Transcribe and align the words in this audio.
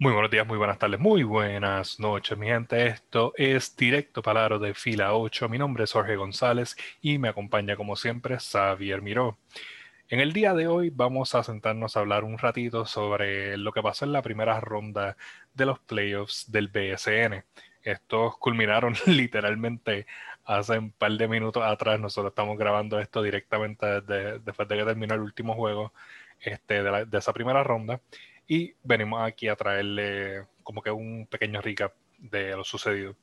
Muy 0.00 0.12
buenos 0.12 0.30
días, 0.30 0.46
muy 0.46 0.58
buenas 0.58 0.78
tardes, 0.78 1.00
muy 1.00 1.24
buenas 1.24 1.98
noches, 1.98 2.38
mi 2.38 2.46
gente. 2.46 2.86
Esto 2.86 3.32
es 3.36 3.76
Directo 3.76 4.22
Palaro 4.22 4.60
de 4.60 4.72
Fila 4.72 5.12
8. 5.14 5.48
Mi 5.48 5.58
nombre 5.58 5.82
es 5.82 5.92
Jorge 5.92 6.14
González 6.14 6.76
y 7.02 7.18
me 7.18 7.28
acompaña 7.28 7.74
como 7.74 7.96
siempre 7.96 8.36
Xavier 8.38 9.02
Miró. 9.02 9.38
En 10.08 10.20
el 10.20 10.32
día 10.32 10.54
de 10.54 10.68
hoy 10.68 10.90
vamos 10.90 11.34
a 11.34 11.42
sentarnos 11.42 11.96
a 11.96 12.00
hablar 12.00 12.22
un 12.22 12.38
ratito 12.38 12.86
sobre 12.86 13.56
lo 13.56 13.72
que 13.72 13.82
pasó 13.82 14.04
en 14.04 14.12
la 14.12 14.22
primera 14.22 14.60
ronda 14.60 15.16
de 15.54 15.66
los 15.66 15.80
playoffs 15.80 16.52
del 16.52 16.68
BSN. 16.68 17.44
Estos 17.82 18.38
culminaron 18.38 18.94
literalmente 19.06 20.06
hace 20.44 20.78
un 20.78 20.92
par 20.92 21.10
de 21.10 21.26
minutos 21.26 21.64
atrás. 21.64 21.98
Nosotros 21.98 22.30
estamos 22.30 22.56
grabando 22.56 23.00
esto 23.00 23.20
directamente 23.20 24.00
después 24.00 24.68
de 24.68 24.76
que 24.76 24.84
terminó 24.84 25.14
el 25.16 25.22
último 25.22 25.54
juego 25.56 25.92
este, 26.40 26.84
de 26.84 27.18
esa 27.18 27.32
primera 27.32 27.64
ronda 27.64 28.00
y 28.48 28.74
venimos 28.82 29.22
aquí 29.22 29.46
a 29.46 29.56
traerle 29.56 30.46
como 30.64 30.82
que 30.82 30.90
un 30.90 31.26
pequeño 31.30 31.60
recap 31.60 31.92
de 32.18 32.56
lo 32.56 32.64
sucedido. 32.64 33.14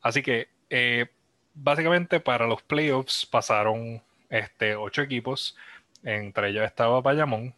Así 0.00 0.22
que 0.22 0.48
eh, 0.70 1.06
básicamente 1.54 2.18
para 2.18 2.46
los 2.46 2.62
playoffs 2.62 3.26
pasaron 3.26 4.02
este, 4.30 4.74
ocho 4.74 5.02
equipos, 5.02 5.56
entre 6.02 6.48
ellos 6.48 6.64
estaba 6.64 7.00
Bayamón, 7.00 7.54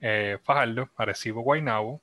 eh, 0.00 0.38
Fajardo, 0.44 0.88
Arecibo, 0.96 1.42
Guaynabo, 1.42 2.00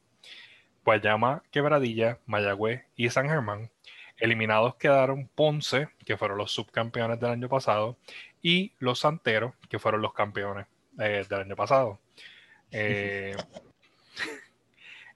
Guayama, 0.83 1.43
Quebradilla, 1.51 2.19
Mayagüez 2.25 2.83
y 2.95 3.09
San 3.09 3.29
Germán. 3.29 3.69
Eliminados 4.17 4.75
quedaron 4.75 5.29
Ponce, 5.35 5.89
que 6.05 6.17
fueron 6.17 6.37
los 6.37 6.51
subcampeones 6.51 7.19
del 7.19 7.31
año 7.31 7.49
pasado, 7.49 7.97
y 8.41 8.73
los 8.79 8.99
Santeros, 8.99 9.53
que 9.69 9.79
fueron 9.79 10.01
los 10.01 10.13
campeones 10.13 10.65
eh, 10.99 11.25
del 11.29 11.41
año 11.41 11.55
pasado. 11.55 11.99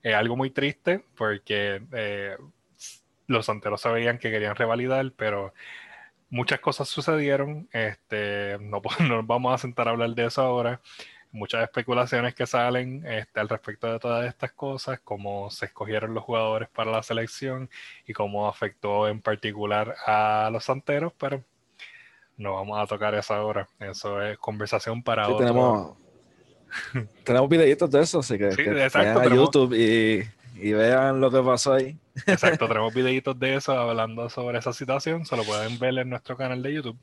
Es 0.03 0.15
algo 0.15 0.35
muy 0.35 0.49
triste 0.49 1.03
porque 1.15 1.81
eh, 1.93 2.35
los 3.27 3.45
santeros 3.45 3.81
sabían 3.81 4.17
que 4.17 4.31
querían 4.31 4.55
revalidar, 4.55 5.11
pero 5.15 5.53
muchas 6.29 6.59
cosas 6.59 6.87
sucedieron. 6.87 7.69
Este, 7.71 8.57
no, 8.61 8.81
nos 8.99 9.27
vamos 9.27 9.53
a 9.53 9.57
sentar 9.57 9.87
a 9.87 9.91
hablar 9.91 10.11
de 10.11 10.25
eso 10.25 10.41
ahora. 10.41 10.81
Muchas 11.33 11.63
especulaciones 11.63 12.35
que 12.35 12.45
salen 12.45 13.05
este, 13.05 13.39
al 13.39 13.47
respecto 13.47 13.89
de 13.89 13.99
todas 13.99 14.27
estas 14.27 14.51
cosas, 14.51 14.99
cómo 15.01 15.49
se 15.49 15.67
escogieron 15.67 16.13
los 16.13 16.25
jugadores 16.25 16.67
para 16.67 16.91
la 16.91 17.03
selección 17.03 17.69
y 18.05 18.11
cómo 18.11 18.49
afectó 18.49 19.07
en 19.07 19.21
particular 19.21 19.95
a 20.05 20.49
los 20.51 20.65
santeros, 20.65 21.13
pero 21.17 21.41
no 22.35 22.55
vamos 22.55 22.81
a 22.81 22.85
tocar 22.85 23.15
eso 23.15 23.33
ahora. 23.33 23.69
Eso 23.79 24.21
es 24.21 24.37
conversación 24.39 25.03
para 25.03 25.25
sí, 25.27 25.37
Tenemos, 25.37 25.95
tenemos 27.23 27.49
videitos 27.49 27.89
de 27.89 28.01
eso, 28.01 28.19
así 28.19 28.37
que, 28.37 28.49
vayan 28.93 29.17
a 29.17 29.25
YouTube 29.27 29.73
y, 29.73 30.71
vean 30.73 31.19
lo 31.19 31.31
que 31.31 31.41
pasó 31.41 31.73
ahí. 31.73 31.97
Exacto, 32.27 32.67
tenemos 32.67 32.93
videitos 32.93 33.37
de 33.39 33.55
eso 33.55 33.73
hablando 33.73 34.29
sobre 34.29 34.59
esa 34.59 34.73
situación, 34.73 35.25
se 35.25 35.35
lo 35.35 35.43
pueden 35.43 35.79
ver 35.79 35.97
en 35.97 36.09
nuestro 36.09 36.37
canal 36.37 36.61
de 36.61 36.73
YouTube. 36.73 36.97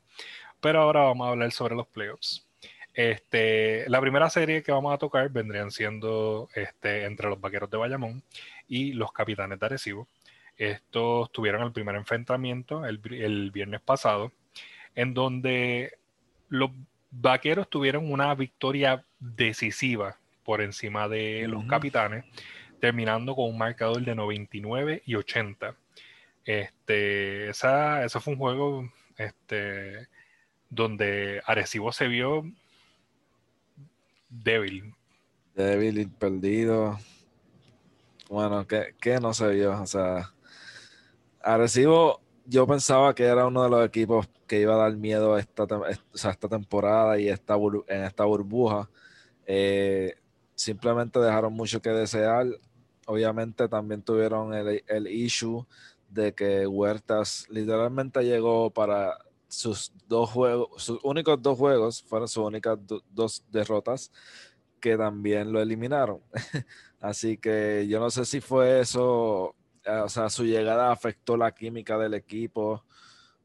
Pero 0.61 0.81
ahora 0.81 1.01
vamos 1.01 1.27
a 1.27 1.31
hablar 1.31 1.51
sobre 1.51 1.75
los 1.75 1.87
playoffs. 1.87 2.45
Este, 2.93 3.89
la 3.89 4.01
primera 4.01 4.29
serie 4.29 4.61
que 4.61 4.71
vamos 4.71 4.93
a 4.93 4.97
tocar 4.97 5.29
vendrían 5.29 5.71
siendo 5.71 6.49
este, 6.53 7.05
entre 7.05 7.29
los 7.29 7.39
vaqueros 7.39 7.69
de 7.69 7.77
Bayamón 7.77 8.23
y 8.67 8.93
los 8.93 9.11
capitanes 9.13 9.59
de 9.59 9.65
Arecibo. 9.65 10.07
Estos 10.57 11.31
tuvieron 11.31 11.63
el 11.63 11.71
primer 11.71 11.95
enfrentamiento 11.95 12.85
el, 12.85 12.99
el 13.11 13.51
viernes 13.51 13.79
pasado, 13.79 14.33
en 14.95 15.13
donde 15.13 15.97
los 16.49 16.71
Vaqueros 17.11 17.69
tuvieron 17.69 18.11
una 18.11 18.33
victoria 18.35 19.03
decisiva 19.19 20.17
por 20.43 20.61
encima 20.61 21.07
de 21.07 21.47
los 21.47 21.65
capitanes, 21.65 22.25
terminando 22.79 23.35
con 23.35 23.49
un 23.49 23.57
marcador 23.57 24.03
de 24.03 24.15
99 24.15 25.03
y 25.05 25.15
80. 25.15 25.75
Este, 26.45 27.49
esa, 27.49 28.03
ese 28.03 28.19
fue 28.19 28.33
un 28.33 28.39
juego 28.39 28.91
este, 29.17 30.07
donde 30.69 31.41
Arecibo 31.45 31.91
se 31.91 32.07
vio 32.07 32.43
débil. 34.29 34.93
Débil 35.55 35.99
y 35.99 36.05
perdido. 36.05 36.97
Bueno, 38.29 38.65
¿qué, 38.67 38.95
qué 38.99 39.19
no 39.19 39.33
se 39.33 39.49
vio? 39.49 39.79
O 39.81 39.85
sea, 39.85 40.33
Arecibo 41.41 42.21
yo 42.49 42.65
pensaba 42.65 43.13
que 43.13 43.25
era 43.25 43.45
uno 43.45 43.63
de 43.63 43.69
los 43.69 43.85
equipos 43.85 44.27
que 44.47 44.59
iba 44.59 44.73
a 44.73 44.77
dar 44.77 44.95
miedo 44.95 45.37
esta, 45.37 45.67
esta 46.13 46.47
temporada 46.47 47.19
y 47.19 47.29
esta 47.29 47.55
en 47.87 48.03
esta 48.03 48.25
burbuja. 48.25 48.89
Eh, 49.51 50.15
simplemente 50.53 51.19
dejaron 51.19 51.53
mucho 51.53 51.81
que 51.81 51.89
desear. 51.89 52.45
Obviamente 53.07 53.67
también 53.67 54.03
tuvieron 54.03 54.53
el, 54.53 54.83
el, 54.87 55.07
issue 55.07 55.65
de 56.07 56.35
que 56.35 56.67
Huertas 56.67 57.47
literalmente 57.49 58.23
llegó 58.23 58.69
para 58.69 59.17
sus 59.47 59.91
dos 60.07 60.29
juegos, 60.29 60.83
sus 60.83 60.99
únicos 61.03 61.41
dos 61.41 61.57
juegos, 61.57 62.03
fueron 62.03 62.27
sus 62.27 62.45
únicas 62.45 62.77
dos 63.09 63.43
derrotas, 63.49 64.11
que 64.79 64.95
también 64.95 65.51
lo 65.51 65.59
eliminaron. 65.59 66.21
Así 66.99 67.35
que 67.37 67.87
yo 67.89 67.99
no 67.99 68.11
sé 68.11 68.25
si 68.25 68.39
fue 68.39 68.81
eso 68.81 69.55
eh, 69.85 69.91
o 69.91 70.09
sea, 70.09 70.29
su 70.29 70.43
llegada 70.45 70.91
afectó 70.91 71.35
la 71.35 71.51
química 71.53 71.97
del 71.97 72.13
equipo 72.13 72.83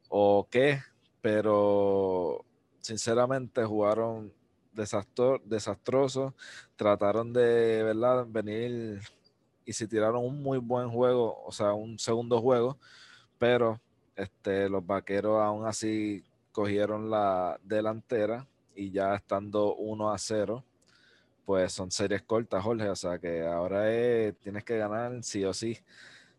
o 0.08 0.46
qué, 0.50 0.82
pero 1.20 2.44
sinceramente 2.80 3.64
jugaron 3.64 4.32
desastro, 4.74 5.40
desastrosos, 5.44 6.34
trataron 6.76 7.32
de, 7.32 7.82
¿verdad?, 7.82 8.26
venir 8.28 9.00
y 9.64 9.72
se 9.72 9.86
tiraron 9.88 10.24
un 10.24 10.42
muy 10.42 10.58
buen 10.58 10.90
juego, 10.90 11.42
o 11.44 11.52
sea, 11.52 11.72
un 11.72 11.98
segundo 11.98 12.40
juego, 12.40 12.78
pero 13.38 13.80
este, 14.16 14.68
los 14.68 14.86
vaqueros 14.86 15.40
aún 15.40 15.66
así 15.66 16.24
cogieron 16.52 17.10
la 17.10 17.58
delantera 17.62 18.46
y 18.74 18.90
ya 18.90 19.14
estando 19.14 19.74
1 19.76 20.12
a 20.12 20.18
0, 20.18 20.64
pues 21.44 21.72
son 21.72 21.90
series 21.90 22.22
cortas, 22.22 22.62
Jorge, 22.62 22.88
o 22.88 22.96
sea 22.96 23.18
que 23.18 23.46
ahora 23.46 23.84
tienes 24.40 24.64
que 24.64 24.78
ganar 24.78 25.22
sí 25.22 25.44
o 25.44 25.52
sí. 25.52 25.78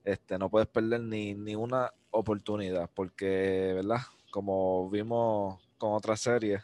Este, 0.04 0.38
no 0.38 0.50
puedes 0.50 0.68
perder 0.68 1.02
ni, 1.02 1.34
ni 1.34 1.56
una 1.56 1.92
oportunidad, 2.12 2.90
porque, 2.94 3.74
¿verdad? 3.76 4.02
Como 4.32 4.90
vimos 4.90 5.60
con 5.78 5.94
otras 5.94 6.22
series 6.22 6.62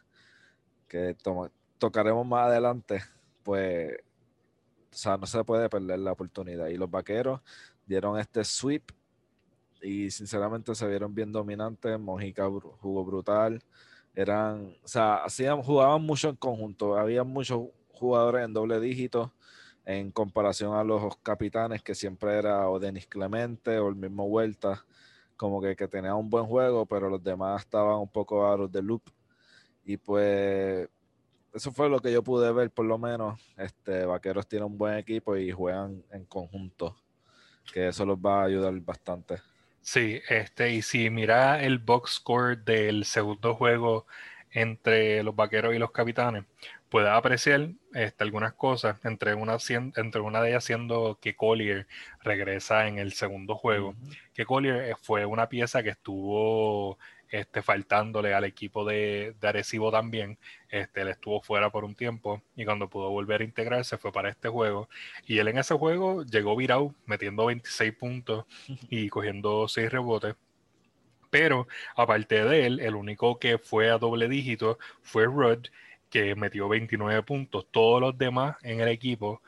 que 0.88 1.16
tocaremos 1.81 2.24
más 2.28 2.46
adelante, 2.46 3.02
pues, 3.42 3.92
o 4.92 4.96
sea, 4.96 5.18
no 5.18 5.25
se 5.25 5.44
puede 5.44 5.68
perder 5.68 5.97
la 5.97 6.12
oportunidad. 6.12 6.68
Y 6.68 6.78
los 6.78 6.92
vaqueros 6.92 7.42
dieron 7.88 8.19
este 8.19 8.44
sweep 8.44 8.92
y 9.81 10.12
sinceramente 10.12 10.75
se 10.75 10.88
vieron 10.88 11.16
bien 11.16 11.31
dominantes. 11.31 12.00
Mojica 12.00 12.47
jugó 12.80 13.03
brutal. 13.03 13.64
Eran, 14.14 14.75
o 14.84 14.88
sea, 14.88 15.24
hacían, 15.24 15.64
jugaban 15.64 16.03
mucho 16.03 16.30
en 16.30 16.36
conjunto. 16.36 16.96
Había 17.00 17.24
muchos 17.24 17.70
jugadores 17.94 18.46
en 18.46 18.53
doble 18.53 18.80
dígito 18.80 19.34
en 19.84 20.12
comparación 20.12 20.75
a 20.75 20.84
los 20.84 21.18
capitanes 21.18 21.81
que 21.81 21.96
siempre 21.96 22.38
era 22.38 22.70
o 22.70 22.78
Denis 22.80 23.08
Clemente 23.08 23.80
o 23.80 23.90
el 23.90 23.96
mismo 23.96 24.30
Vuelta, 24.30 24.86
como 25.36 25.59
que, 25.59 25.75
que 25.75 25.88
tenía 25.88 26.14
un 26.14 26.30
buen 26.30 26.46
juego, 26.46 26.86
pero 26.86 27.09
los 27.09 27.24
demás 27.24 27.64
estaban 27.64 27.97
un 27.97 28.08
poco 28.08 28.46
out 28.46 28.59
of 28.62 28.72
the 28.72 28.84
loop. 28.84 29.02
Y 29.84 29.97
pues 29.97 30.88
eso 31.54 31.72
fue 31.72 31.90
lo 31.90 32.00
que 32.00 32.12
yo 32.12 32.24
pude 32.24 32.52
ver, 32.52 32.72
por 32.72 32.86
lo 32.86 32.98
menos. 32.98 33.40
Este, 33.58 34.06
Vaqueros 34.06 34.48
tiene 34.48 34.66
un 34.66 34.78
buen 34.78 34.98
equipo 34.98 35.36
y 35.38 35.52
juegan 35.52 36.04
en 36.12 36.26
conjunto, 36.26 36.96
que 37.74 37.88
eso 37.88 38.06
los 38.06 38.18
va 38.18 38.42
a 38.42 38.46
ayudar 38.46 38.74
bastante. 38.82 39.42
Sí, 39.82 40.22
este, 40.30 40.72
y 40.74 40.82
si 40.82 41.10
mira 41.10 41.64
el 41.64 41.80
box 41.80 42.16
score 42.16 42.58
del 42.58 43.04
segundo 43.04 43.56
juego 43.56 44.06
entre 44.52 45.24
los 45.24 45.36
vaqueros 45.36 45.74
y 45.74 45.80
los 45.80 45.92
capitanes, 45.92 46.46
puedes 46.90 47.10
apreciar 47.10 47.70
este, 47.94 48.24
algunas 48.24 48.54
cosas, 48.54 48.98
entre 49.06 49.34
una, 49.34 49.58
entre 49.96 50.22
una 50.22 50.42
de 50.42 50.50
ellas 50.50 50.66
siendo 50.66 51.18
que 51.22 51.36
Collier 51.36 51.88
regresa 52.22 52.88
en 52.88 53.00
el 53.00 53.14
segundo 53.14 53.56
juego. 53.56 53.96
Que 54.34 54.46
Collier 54.46 54.92
eh, 54.92 54.96
fue 55.02 55.26
una 55.26 55.50
pieza 55.50 55.82
que 55.84 55.90
estuvo 55.90 57.00
este, 57.32 57.62
faltándole 57.62 58.34
al 58.34 58.44
equipo 58.44 58.86
de, 58.86 59.36
de, 59.40 59.48
Arecibo 59.48 59.92
también. 59.92 60.38
Este, 60.70 61.02
él 61.02 61.08
estuvo 61.08 61.42
fuera 61.42 61.72
por 61.72 61.86
un 61.86 61.96
tiempo 61.96 62.44
y 62.56 62.66
cuando 62.66 62.90
pudo 62.90 63.10
volver 63.10 63.42
a 63.42 63.46
integrarse 63.46 63.98
fue 63.98 64.12
para 64.12 64.30
este 64.30 64.50
juego. 64.50 64.90
Y 65.26 65.40
él 65.40 65.48
en 65.48 65.58
ese 65.58 65.74
juego 65.76 66.24
llegó 66.24 66.56
virado, 66.56 66.94
metiendo 67.06 67.46
26 67.46 67.94
puntos 67.94 68.46
y 68.90 69.10
cogiendo 69.10 69.68
6 69.68 69.92
rebotes. 69.92 70.36
Pero 71.30 71.68
aparte 71.96 72.44
de 72.44 72.66
él, 72.66 72.80
el 72.82 72.96
único 72.96 73.40
que 73.40 73.58
fue 73.58 73.90
a 73.90 73.98
doble 73.98 74.28
dígito 74.28 74.78
fue 75.02 75.26
Rudd 75.26 75.68
que 76.10 76.36
metió 76.36 76.68
29 76.68 77.24
puntos. 77.24 77.66
Todos 77.72 78.02
los 78.02 78.18
demás 78.18 78.58
en 78.64 78.82
el 78.82 78.90
equipo 78.90 79.42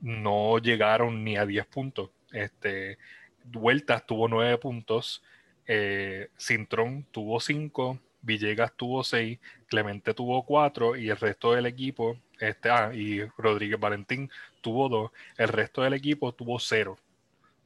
no 0.00 0.58
llegaron 0.58 1.24
ni 1.24 1.36
a 1.36 1.44
10 1.44 1.66
puntos. 1.66 2.10
Este, 2.32 2.98
Vueltas 3.44 4.06
tuvo 4.06 4.28
9 4.28 4.58
puntos, 4.58 5.22
eh, 5.66 6.28
tuvo 7.10 7.40
5, 7.40 7.98
Villegas 8.22 8.72
tuvo 8.76 9.04
6, 9.04 9.38
Clemente 9.66 10.14
tuvo 10.14 10.44
4 10.44 10.96
y 10.96 11.10
el 11.10 11.16
resto 11.16 11.52
del 11.52 11.66
equipo, 11.66 12.18
este, 12.40 12.70
ah, 12.70 12.92
y 12.94 13.22
Rodríguez 13.38 13.78
Valentín 13.78 14.30
tuvo 14.60 14.88
2, 14.88 15.10
el 15.38 15.48
resto 15.48 15.82
del 15.82 15.94
equipo 15.94 16.32
tuvo 16.32 16.58
0. 16.58 16.96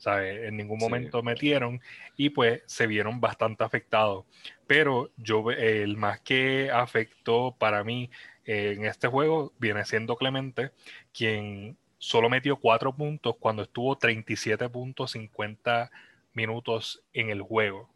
En 0.07 0.57
ningún 0.57 0.79
momento 0.79 1.23
metieron 1.23 1.81
y 2.17 2.31
pues 2.31 2.63
se 2.67 2.87
vieron 2.87 3.21
bastante 3.21 3.65
afectados. 3.65 4.25
Pero 4.67 5.11
yo, 5.17 5.51
el 5.51 5.97
más 5.97 6.21
que 6.21 6.71
afectó 6.71 7.55
para 7.59 7.85
mí 7.85 8.11
eh, 8.47 8.75
en 8.77 8.87
este 8.87 9.09
juego 9.09 9.53
viene 9.59 9.85
siendo 9.85 10.17
Clemente, 10.17 10.71
quien 11.13 11.77
solo 11.99 12.31
metió 12.31 12.57
cuatro 12.57 12.95
puntos 12.95 13.37
cuando 13.39 13.63
estuvo 13.63 13.99
37.50 13.99 15.91
minutos 16.35 17.03
en 17.13 17.31
el 17.31 17.43
juego. 17.43 17.91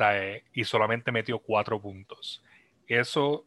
Eh, 0.00 0.44
y 0.52 0.64
solamente 0.64 1.12
metió 1.12 1.38
cuatro 1.38 1.80
puntos. 1.80 2.42
Eso 2.86 3.44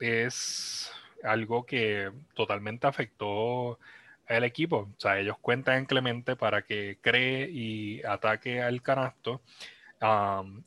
es 0.00 0.90
algo 1.22 1.64
que 1.64 2.10
totalmente 2.34 2.86
afectó 2.86 3.78
el 4.26 4.44
equipo. 4.44 4.90
O 4.96 5.00
sea, 5.00 5.18
ellos 5.18 5.38
cuentan 5.40 5.78
en 5.78 5.86
Clemente 5.86 6.36
para 6.36 6.62
que 6.62 6.98
cree 7.00 7.48
y 7.50 8.02
ataque 8.04 8.62
al 8.62 8.82
canasto. 8.82 9.42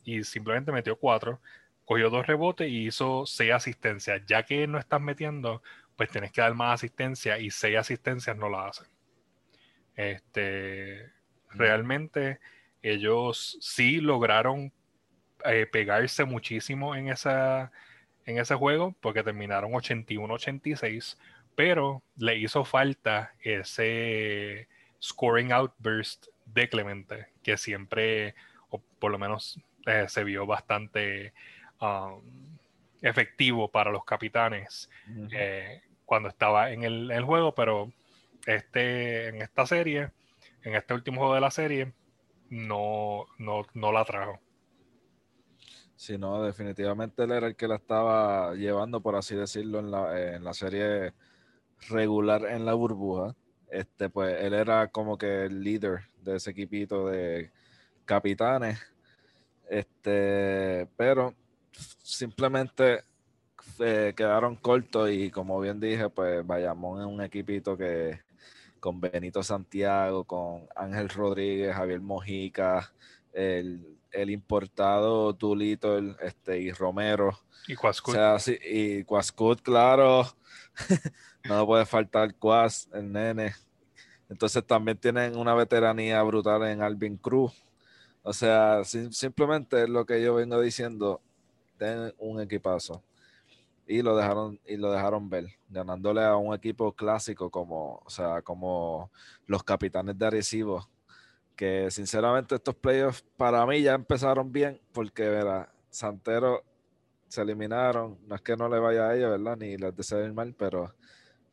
y 0.04 0.24
simplemente 0.24 0.72
metió 0.72 0.96
cuatro. 0.96 1.40
Cogió 1.84 2.10
dos 2.10 2.26
rebotes 2.26 2.68
y 2.68 2.86
hizo 2.88 3.24
seis 3.26 3.52
asistencias. 3.52 4.22
Ya 4.26 4.42
que 4.44 4.66
no 4.66 4.78
estás 4.78 5.00
metiendo, 5.00 5.62
pues 5.96 6.10
tienes 6.10 6.32
que 6.32 6.40
dar 6.40 6.54
más 6.54 6.74
asistencia 6.74 7.38
y 7.38 7.50
seis 7.50 7.76
asistencias 7.78 8.36
no 8.36 8.48
la 8.48 8.68
hacen. 8.68 8.88
Este, 9.96 11.10
realmente 11.50 12.40
ellos 12.82 13.58
sí 13.60 14.00
lograron 14.00 14.72
eh, 15.44 15.66
pegarse 15.70 16.24
muchísimo 16.24 16.94
en, 16.94 17.08
esa, 17.08 17.72
en 18.26 18.38
ese 18.38 18.54
juego 18.54 18.94
porque 19.00 19.22
terminaron 19.22 19.72
81-86 19.72 21.16
pero 21.58 22.04
le 22.16 22.36
hizo 22.36 22.64
falta 22.64 23.34
ese 23.40 24.68
scoring 25.02 25.50
outburst 25.50 26.28
de 26.46 26.68
Clemente, 26.68 27.26
que 27.42 27.56
siempre, 27.56 28.36
o 28.68 28.78
por 29.00 29.10
lo 29.10 29.18
menos 29.18 29.58
eh, 29.84 30.04
se 30.06 30.22
vio 30.22 30.46
bastante 30.46 31.32
um, 31.80 32.22
efectivo 33.02 33.68
para 33.72 33.90
los 33.90 34.04
capitanes 34.04 34.88
eh, 35.32 35.82
cuando 36.04 36.28
estaba 36.28 36.70
en 36.70 36.84
el, 36.84 37.24
juego, 37.24 37.56
pero 37.56 37.92
este, 38.46 39.26
en 39.26 39.42
esta 39.42 39.66
serie, 39.66 40.12
en 40.62 40.76
este 40.76 40.94
último 40.94 41.22
juego 41.22 41.34
de 41.34 41.40
la 41.40 41.50
serie, 41.50 41.92
no, 42.50 43.26
no, 43.38 43.66
no 43.74 43.92
la 43.92 44.04
trajo. 44.04 44.40
Sí, 45.96 46.16
no, 46.16 46.42
definitivamente 46.42 47.24
él 47.24 47.32
era 47.32 47.48
el 47.48 47.56
que 47.56 47.66
la 47.66 47.76
estaba 47.76 48.54
llevando, 48.54 49.00
por 49.00 49.16
así 49.16 49.34
decirlo, 49.34 49.80
en 49.80 49.90
la, 49.90 50.34
en 50.36 50.44
la 50.44 50.54
serie 50.54 51.12
regular 51.88 52.44
en 52.46 52.64
la 52.64 52.74
burbuja, 52.74 53.34
este, 53.70 54.08
pues 54.08 54.36
él 54.40 54.54
era 54.54 54.88
como 54.88 55.18
que 55.18 55.44
el 55.46 55.62
líder 55.62 56.00
de 56.22 56.36
ese 56.36 56.50
equipito 56.50 57.08
de 57.08 57.50
capitanes. 58.04 58.78
Este, 59.68 60.88
pero 60.96 61.34
simplemente 62.02 63.04
eh, 63.80 64.14
quedaron 64.16 64.56
cortos 64.56 65.10
y 65.10 65.30
como 65.30 65.60
bien 65.60 65.78
dije, 65.80 66.08
pues 66.08 66.46
Bayamón 66.46 67.00
es 67.00 67.06
un 67.06 67.22
equipito 67.22 67.76
que 67.76 68.20
con 68.80 69.00
Benito 69.00 69.42
Santiago, 69.42 70.24
con 70.24 70.68
Ángel 70.74 71.08
Rodríguez, 71.08 71.74
Javier 71.74 72.00
Mojica, 72.00 72.92
el, 73.32 73.84
importado 74.12 75.34
Tulito 75.34 75.98
este, 76.20 76.58
y 76.58 76.72
Romero. 76.72 77.38
Y 77.66 77.74
Cuascut. 77.74 78.16
y 78.64 79.04
Cuascut, 79.04 79.60
claro. 79.62 80.26
no 81.44 81.66
puede 81.66 81.86
faltar 81.86 82.34
Quas, 82.34 82.88
el 82.92 83.12
nene. 83.12 83.54
Entonces 84.28 84.64
también 84.66 84.98
tienen 84.98 85.36
una 85.36 85.54
veteranía 85.54 86.22
brutal 86.22 86.64
en 86.64 86.82
Alvin 86.82 87.16
Cruz. 87.16 87.52
O 88.22 88.32
sea, 88.32 88.82
simplemente 88.84 89.84
es 89.84 89.88
lo 89.88 90.04
que 90.04 90.22
yo 90.22 90.34
vengo 90.34 90.60
diciendo, 90.60 91.20
tienen 91.78 92.14
un 92.18 92.40
equipazo. 92.40 93.02
Y 93.88 94.02
lo 94.02 94.16
dejaron, 94.16 94.60
y 94.66 94.76
lo 94.76 94.92
dejaron 94.92 95.28
ver, 95.30 95.46
ganándole 95.68 96.22
a 96.22 96.36
un 96.36 96.54
equipo 96.54 96.92
clásico 96.92 97.50
como, 97.50 98.02
o 98.04 98.10
sea, 98.10 98.42
como 98.42 99.10
los 99.46 99.64
capitanes 99.64 100.16
de 100.18 100.26
Arecibo, 100.26 100.88
que 101.56 101.90
sinceramente 101.90 102.54
estos 102.54 102.76
playoffs 102.76 103.24
para 103.36 103.66
mí 103.66 103.82
ya 103.82 103.94
empezaron 103.94 104.52
bien, 104.52 104.80
porque 104.92 105.28
verá, 105.28 105.72
Santero 105.90 106.62
se 107.28 107.42
eliminaron, 107.42 108.18
no 108.26 108.34
es 108.34 108.42
que 108.42 108.56
no 108.56 108.68
le 108.68 108.78
vaya 108.78 109.08
a 109.08 109.16
ellos, 109.16 109.30
¿verdad? 109.30 109.56
Ni 109.56 109.76
les 109.76 109.96
deseo 109.96 110.20
el 110.20 110.32
mal, 110.32 110.54
pero 110.56 110.94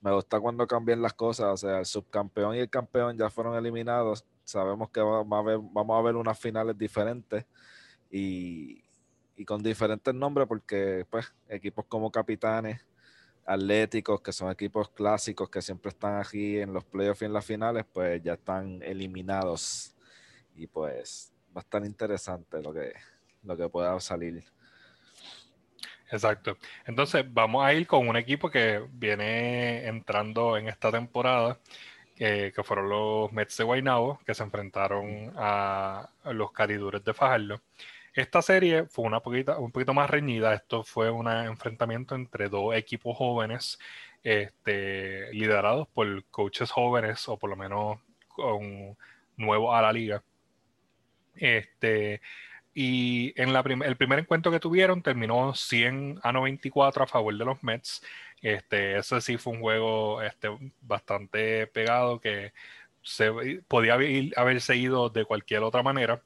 me 0.02 0.12
gusta 0.12 0.40
cuando 0.40 0.68
cambian 0.68 1.02
las 1.02 1.14
cosas. 1.14 1.48
O 1.48 1.58
sea, 1.58 1.80
el 1.80 1.86
subcampeón 1.86 2.56
y 2.56 2.60
el 2.60 2.70
campeón 2.70 3.18
ya 3.18 3.30
fueron 3.30 3.56
eliminados. 3.56 4.26
Sabemos 4.44 4.90
que 4.90 5.02
vamos 5.02 5.40
a 5.40 5.42
ver, 5.42 5.60
vamos 5.62 6.00
a 6.00 6.02
ver 6.04 6.16
unas 6.16 6.38
finales 6.38 6.78
diferentes 6.78 7.46
y, 8.12 8.85
con 9.44 9.62
diferentes 9.62 10.14
nombres, 10.14 10.48
porque 10.48 11.06
pues 11.10 11.34
equipos 11.50 11.86
como 11.90 12.12
Capitanes, 12.12 12.86
Atléticos, 13.46 14.22
que 14.22 14.32
son 14.32 14.50
equipos 14.50 14.90
clásicos 14.90 15.50
que 15.50 15.62
siempre 15.62 15.90
están 15.90 16.20
aquí 16.20 16.60
en 16.60 16.74
los 16.74 16.84
playoffs 16.84 17.22
y 17.22 17.26
en 17.26 17.34
las 17.34 17.46
finales, 17.46 17.86
pues 17.92 18.24
ya 18.24 18.34
están 18.34 18.82
eliminados. 18.82 19.96
Y 20.56 20.68
pues 20.68 21.34
va 21.56 21.62
a 21.62 21.64
estar 21.64 21.86
interesante 21.86 22.62
lo 22.62 22.74
que, 22.74 22.94
lo 23.44 23.58
que 23.58 23.70
pueda 23.70 24.00
salir. 24.00 24.44
Exacto. 26.12 26.58
Entonces 26.86 27.26
vamos 27.32 27.66
a 27.66 27.74
ir 27.74 27.88
con 27.88 28.08
un 28.08 28.16
equipo 28.16 28.50
que 28.50 28.84
viene 28.94 29.86
entrando 29.88 30.58
en 30.58 30.68
esta 30.68 30.92
temporada, 30.92 31.60
que 32.16 32.54
fueron 32.64 32.90
los 32.90 33.32
Mets 33.34 33.58
de 33.58 33.64
Guaynabo, 33.64 34.20
que 34.26 34.34
se 34.34 34.44
enfrentaron 34.44 35.34
a 35.36 36.10
los 36.26 36.52
Caridures 36.52 37.04
de 37.04 37.14
Fajardo. 37.14 37.62
Esta 38.16 38.42
serie 38.42 38.86
fue 38.86 39.06
una 39.06 39.20
poquita, 39.20 39.58
un 39.60 39.72
poquito 39.72 39.94
más 39.94 40.10
reñida. 40.10 40.54
Esto 40.54 40.84
fue 40.84 41.12
un 41.12 41.28
enfrentamiento 41.28 42.16
entre 42.16 42.48
dos 42.50 42.74
equipos 42.74 43.18
jóvenes, 43.18 43.78
este, 44.24 45.34
liderados 45.34 45.88
por 45.90 46.24
coaches 46.32 46.72
jóvenes, 46.72 47.28
o 47.28 47.38
por 47.38 47.50
lo 47.50 47.58
menos 47.58 48.00
con 48.30 48.98
nuevos 49.36 49.76
a 49.76 49.82
la 49.82 49.92
liga. 49.92 50.24
Este, 51.36 52.22
y 52.74 53.34
en 53.42 53.54
la 53.54 53.60
el 53.62 53.98
primer 53.98 54.20
encuentro 54.20 54.52
que 54.52 54.60
tuvieron 54.60 55.02
terminó 55.02 55.54
100 55.54 56.20
a 56.24 56.32
94 56.32 57.04
a 57.04 57.08
favor 57.08 57.38
de 57.38 57.46
los 57.46 57.64
Mets. 57.64 58.02
Este, 58.42 58.98
ese 58.98 59.22
sí 59.22 59.38
fue 59.38 59.54
un 59.54 59.62
juego 59.62 60.22
este, 60.22 60.50
bastante 60.82 61.68
pegado 61.68 62.20
que 62.22 62.54
se, 63.02 63.32
podía 63.68 63.96
haberse 64.36 64.76
ido 64.78 65.10
de 65.10 65.26
cualquier 65.26 65.64
otra 65.64 65.84
manera. 65.84 66.22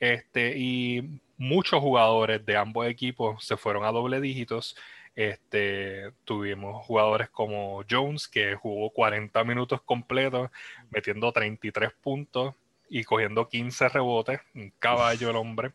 Este, 0.00 0.56
y 0.56 1.20
muchos 1.36 1.80
jugadores 1.80 2.44
de 2.44 2.56
ambos 2.56 2.86
equipos 2.88 3.44
se 3.44 3.56
fueron 3.56 3.84
a 3.84 3.92
doble 3.92 4.20
dígitos. 4.20 4.76
Este, 5.14 6.12
tuvimos 6.24 6.84
jugadores 6.86 7.28
como 7.30 7.84
Jones, 7.88 8.26
que 8.26 8.54
jugó 8.54 8.90
40 8.90 9.44
minutos 9.44 9.82
completos, 9.82 10.50
metiendo 10.90 11.30
33 11.30 11.92
puntos 12.02 12.54
y 12.88 13.04
cogiendo 13.04 13.48
15 13.48 13.88
rebotes, 13.90 14.40
un 14.54 14.72
caballo 14.78 15.30
el 15.30 15.36
hombre, 15.36 15.72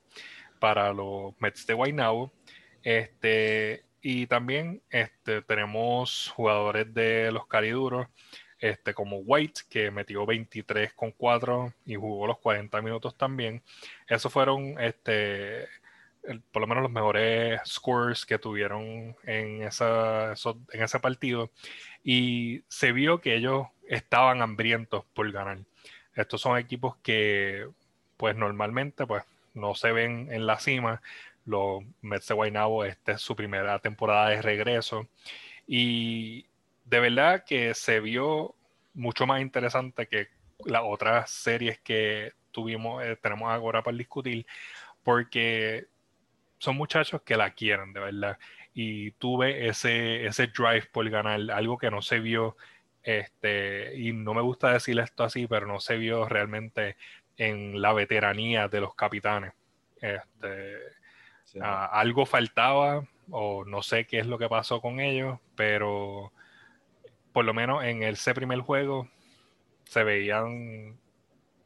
para 0.60 0.92
los 0.94 1.34
Mets 1.40 1.68
de 1.68 1.74
Guaynabo. 1.74 2.32
Este, 2.84 3.84
y 4.02 4.28
también 4.28 4.82
este, 4.90 5.42
tenemos 5.42 6.32
jugadores 6.36 6.94
de 6.94 7.32
los 7.32 7.48
cariduros, 7.48 8.08
este, 8.60 8.94
como 8.94 9.18
White, 9.18 9.62
que 9.70 9.92
metió 9.92 10.26
23 10.26 10.94
con 10.94 11.12
4 11.12 11.74
y 11.86 11.96
jugó 11.96 12.28
los 12.28 12.40
40 12.40 12.82
minutos 12.82 13.16
también. 13.18 13.62
Esos 14.08 14.32
fueron 14.32 14.80
este, 14.80 15.68
por 16.52 16.62
lo 16.62 16.68
menos 16.68 16.84
los 16.84 16.92
mejores 16.92 17.62
scores 17.66 18.26
que 18.26 18.40
tuvieron 18.40 19.16
en, 19.24 19.64
esa, 19.64 20.34
en 20.72 20.84
ese 20.84 21.00
partido. 21.00 21.52
Y 22.04 22.64
se 22.68 22.92
vio 22.92 23.22
que 23.22 23.36
ellos 23.36 23.68
estaban 23.88 24.42
hambrientos 24.42 25.06
por 25.14 25.32
ganar. 25.32 25.60
Estos 26.16 26.42
son 26.42 26.58
equipos 26.58 26.96
que, 27.04 27.68
pues 28.18 28.36
normalmente, 28.36 29.06
pues 29.06 29.24
no 29.54 29.76
se 29.76 29.92
ven 29.92 30.30
en 30.32 30.46
la 30.46 30.60
cima. 30.60 31.02
Los 31.46 31.84
Mets 32.02 32.28
de 32.28 32.34
Guaynabo, 32.36 32.86
esta 32.86 33.14
es 33.14 33.22
su 33.22 33.36
primera 33.36 33.80
temporada 33.80 34.30
de 34.30 34.42
regreso. 34.42 35.08
Y 35.68 36.46
de 36.86 37.00
verdad 37.00 37.44
que 37.46 37.74
se 37.74 38.00
vio 38.00 38.56
mucho 38.94 39.28
más 39.28 39.42
interesante 39.42 40.08
que 40.08 40.30
las 40.66 40.84
otras 40.86 41.30
series 41.30 41.80
que 41.80 42.34
tuvimos, 42.52 43.04
eh, 43.04 43.18
tenemos 43.22 43.52
ahora 43.52 43.84
para 43.84 43.98
discutir, 43.98 44.46
porque 45.04 45.88
son 46.58 46.78
muchachos 46.78 47.22
que 47.24 47.36
la 47.36 47.52
quieren, 47.52 47.92
de 47.92 48.00
verdad. 48.00 48.38
Y 48.74 49.12
tuve 49.12 49.68
ese, 49.68 50.26
ese 50.26 50.48
drive 50.48 50.88
por 50.92 51.10
ganar, 51.10 51.40
algo 51.52 51.78
que 51.78 51.92
no 51.92 52.02
se 52.02 52.20
vio 52.20 52.56
este, 53.04 53.96
y 53.96 54.14
no 54.14 54.34
me 54.34 54.42
gusta 54.42 54.72
decir 54.72 55.00
esto 55.00 55.24
así, 55.24 55.48
pero 55.48 55.68
no 55.68 55.80
se 55.80 55.98
vio 55.98 56.28
realmente 56.28 56.98
en 57.38 57.82
la 57.82 57.94
veteranía 57.94 58.68
de 58.68 58.82
los 58.82 58.96
capitanes. 58.96 59.54
Este, 60.02 60.78
algo 61.62 62.26
faltaba, 62.26 63.06
o 63.30 63.64
no 63.66 63.82
sé 63.84 64.06
qué 64.06 64.20
es 64.20 64.28
lo 64.28 64.38
que 64.38 64.50
pasó 64.50 64.82
con 64.82 65.00
ellos, 65.00 65.40
pero 65.56 66.32
por 67.36 67.44
lo 67.44 67.54
menos 67.54 67.84
en 67.84 68.02
ese 68.02 68.34
primer 68.34 68.62
juego 68.62 69.10
se 69.84 70.06
veían 70.06 70.98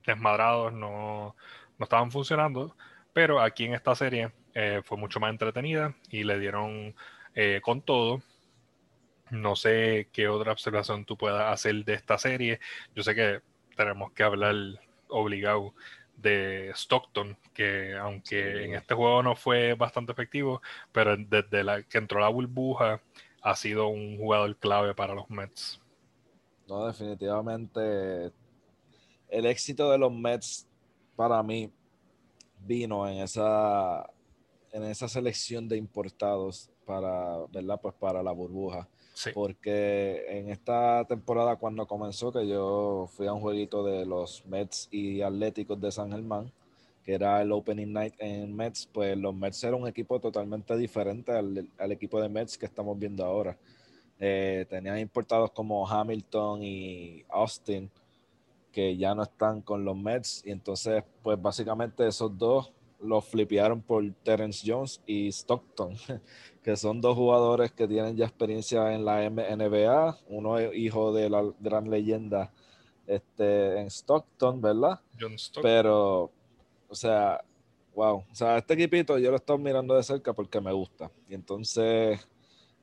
desmadrados, 0.04 0.74
no, 0.74 1.36
no 1.78 1.84
estaban 1.84 2.10
funcionando, 2.10 2.76
pero 3.14 3.40
aquí 3.40 3.66
en 3.66 3.76
esta 3.76 3.94
serie 3.94 4.32
eh, 4.56 4.82
fue 4.84 4.98
mucho 4.98 5.20
más 5.20 5.30
entretenida 5.30 5.94
y 6.10 6.24
le 6.24 6.40
dieron 6.40 6.96
eh, 7.36 7.62
con 7.62 7.84
todo. 7.84 8.24
No 9.30 9.56
sé 9.56 10.10
qué 10.12 10.28
otra 10.28 10.54
observación 10.54 11.06
tú 11.06 11.16
puedas 11.16 11.54
hacer 11.54 11.86
de 11.86 11.94
esta 11.94 12.18
serie. 12.18 12.60
Yo 12.96 13.04
sé 13.04 13.14
que 13.14 13.42
tenemos 13.78 14.12
que 14.14 14.24
hablar 14.24 14.56
obligado 15.08 15.76
de 16.18 16.72
Stockton, 16.74 17.38
que 17.54 17.96
aunque 17.96 18.66
en 18.66 18.74
este 18.74 18.96
juego 18.96 19.22
no 19.22 19.36
fue 19.36 19.76
bastante 19.76 20.14
efectivo, 20.14 20.64
pero 20.92 21.16
desde 21.16 21.64
la 21.64 21.84
que 21.84 22.00
entró 22.00 22.20
la 22.22 22.30
burbuja 22.30 23.04
ha 23.42 23.56
sido 23.56 23.88
un 23.88 24.18
jugador 24.18 24.56
clave 24.58 24.94
para 24.94 25.14
los 25.14 25.30
Mets. 25.30 25.82
No, 26.68 26.86
definitivamente 26.86 28.32
el 29.30 29.46
éxito 29.46 29.92
de 29.92 29.98
los 29.98 30.12
Mets 30.12 30.68
para 31.16 31.42
mí 31.44 31.72
vino 32.66 33.08
en 33.08 33.20
esa 33.20 34.10
en 34.72 34.84
esa 34.84 35.08
selección 35.08 35.68
de 35.68 35.78
importados 35.78 36.70
para, 36.86 37.46
¿verdad? 37.52 37.80
Pues 37.82 37.96
para 37.96 38.22
la 38.22 38.32
burbuja. 38.32 38.88
Porque 39.34 40.26
en 40.30 40.50
esta 40.50 41.04
temporada 41.06 41.58
cuando 41.58 41.86
comenzó, 41.86 42.32
que 42.32 42.48
yo 42.48 43.10
fui 43.12 43.28
a 43.28 43.34
un 43.34 43.42
jueguito 43.42 43.84
de 43.84 44.06
los 44.06 44.46
Mets 44.46 44.88
y 44.92 45.22
Atléticos 45.22 45.80
de 45.82 45.92
San 45.92 46.12
Germán, 46.12 46.52
que 47.04 47.14
era 47.14 47.42
el 47.42 47.52
Opening 47.52 47.92
Night 47.92 48.14
en 48.20 48.56
Mets, 48.56 48.88
pues 48.92 49.18
los 49.18 49.34
Mets 49.34 49.64
eran 49.64 49.82
un 49.82 49.88
equipo 49.88 50.20
totalmente 50.20 50.76
diferente 50.78 51.32
al, 51.32 51.92
equipo 51.92 52.22
de 52.22 52.30
Mets 52.30 52.58
que 52.58 52.66
estamos 52.66 52.98
viendo 52.98 53.26
ahora. 53.26 53.58
Eh, 54.20 54.66
tenían 54.70 55.00
importados 55.00 55.52
como 55.52 55.88
Hamilton 55.88 56.64
y 56.64 57.24
Austin, 57.30 57.90
que 58.72 58.98
ya 58.98 59.16
no 59.16 59.24
están 59.24 59.62
con 59.62 59.84
los 59.86 59.98
Mets, 59.98 60.44
y 60.46 60.52
entonces, 60.52 61.04
pues 61.24 61.42
básicamente 61.42 62.08
esos 62.08 62.38
dos 62.38 62.72
los 63.02 63.26
flipearon 63.26 63.82
por 63.82 64.04
Terence 64.24 64.64
Jones 64.66 65.02
y 65.06 65.30
Stockton, 65.30 65.96
que 66.64 66.76
son 66.76 67.02
dos 67.02 67.16
jugadores 67.16 67.72
que 67.72 67.88
tienen 67.88 68.16
ya 68.16 68.26
experiencia 68.26 68.94
en 68.94 69.06
la 69.06 69.30
NBA. 69.30 70.18
Uno 70.28 70.58
es 70.58 70.76
hijo 70.76 71.14
de 71.14 71.30
la 71.30 71.44
gran 71.60 71.90
leyenda 71.90 72.52
este, 73.08 73.80
en 73.80 73.88
Stockton, 73.88 74.62
¿verdad? 74.62 75.00
John 75.20 75.34
Stockton. 75.34 75.64
Pero, 75.64 76.32
o 76.90 76.96
sea, 76.96 77.44
wow. 77.94 78.24
O 78.30 78.36
sea, 78.36 78.58
este 78.58 78.74
equipito 78.74 79.18
yo 79.18 79.30
lo 79.30 79.38
estoy 79.38 79.58
mirando 79.58 79.96
de 79.96 80.04
cerca 80.04 80.34
porque 80.34 80.60
me 80.60 80.74
gusta. 80.74 81.12
Y 81.30 81.36
entonces, 81.36 82.28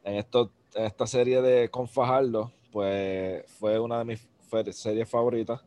en, 0.05 0.15
esto, 0.15 0.53
en 0.75 0.85
esta 0.85 1.07
serie 1.07 1.43
de 1.43 1.69
Con 1.69 1.89
pues 2.71 3.45
fue 3.59 3.79
una 3.79 3.99
de 3.99 4.05
mis 4.05 4.29
series 4.73 5.09
favoritas. 5.09 5.61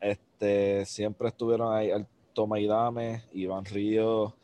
Este, 0.00 0.84
siempre 0.84 1.28
estuvieron 1.28 1.74
ahí 1.74 1.90
al 1.90 2.06
Toma 2.34 2.60
y 2.60 2.66
Dame, 2.66 3.22
Iván 3.32 3.64
Río. 3.64 4.36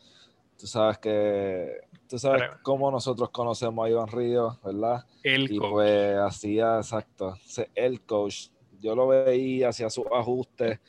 Tú 0.57 0.67
sabes 0.67 0.97
que, 0.97 1.81
tú 2.07 2.17
sabes 2.17 2.43
cómo 2.63 2.89
nosotros 2.89 3.29
conocemos 3.29 3.85
a 3.85 3.89
Iván 3.89 4.07
Río, 4.07 4.57
¿verdad? 4.63 5.05
El 5.23 5.51
y 5.51 5.59
pues 5.59 6.17
hacía, 6.17 6.77
exacto, 6.77 7.35
el 7.75 8.01
coach. 8.01 8.47
Yo 8.79 8.95
lo 8.95 9.07
veía, 9.07 9.69
hacía 9.69 9.89
sus 9.89 10.05
ajustes, 10.11 10.79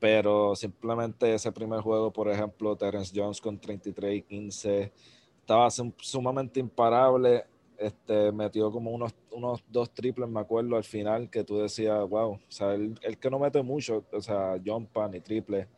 pero 0.00 0.54
simplemente 0.54 1.34
ese 1.34 1.50
primer 1.52 1.80
juego, 1.80 2.12
por 2.12 2.28
ejemplo, 2.30 2.76
Terence 2.76 3.12
Jones 3.14 3.40
con 3.40 3.58
33 3.58 4.16
y 4.16 4.22
15, 4.22 4.92
estaba 5.40 5.68
sumamente 5.70 6.60
imparable. 6.60 7.44
Este, 7.76 8.32
metió 8.32 8.72
como 8.72 8.90
unos, 8.90 9.14
unos 9.30 9.62
dos 9.68 9.92
triples, 9.94 10.28
me 10.28 10.40
acuerdo, 10.40 10.76
al 10.76 10.82
final, 10.82 11.30
que 11.30 11.44
tú 11.44 11.58
decías, 11.58 12.08
wow, 12.08 12.32
o 12.32 12.40
sea, 12.48 12.74
el, 12.74 12.98
el 13.02 13.18
que 13.18 13.30
no 13.30 13.38
mete 13.38 13.62
mucho, 13.62 14.04
o 14.12 14.20
sea, 14.20 14.60
jumpa 14.64 15.06
ni 15.08 15.20
triple, 15.20 15.68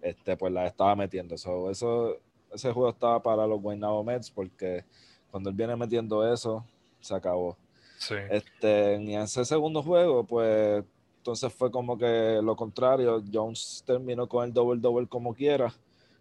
este, 0.00 0.38
pues 0.38 0.52
la 0.52 0.66
estaba 0.66 0.96
metiendo. 0.96 1.34
eso, 1.34 1.70
ese 1.70 2.72
juego 2.72 2.88
estaba 2.88 3.22
para 3.22 3.46
los 3.46 3.60
Guaynabo 3.60 4.02
Mets 4.02 4.30
porque 4.30 4.84
cuando 5.30 5.50
él 5.50 5.56
viene 5.56 5.76
metiendo 5.76 6.26
eso, 6.32 6.64
se 7.00 7.14
acabó. 7.14 7.56
Sí. 7.98 8.14
Este, 8.30 8.94
en 8.94 9.10
ese 9.10 9.44
segundo 9.44 9.82
juego, 9.82 10.24
pues 10.24 10.82
entonces 11.20 11.52
fue 11.52 11.70
como 11.70 11.98
que 11.98 12.40
lo 12.42 12.56
contrario. 12.56 13.22
Jones 13.30 13.84
terminó 13.86 14.26
con 14.26 14.46
el 14.46 14.54
double-double 14.54 15.06
como 15.06 15.34
quiera, 15.34 15.70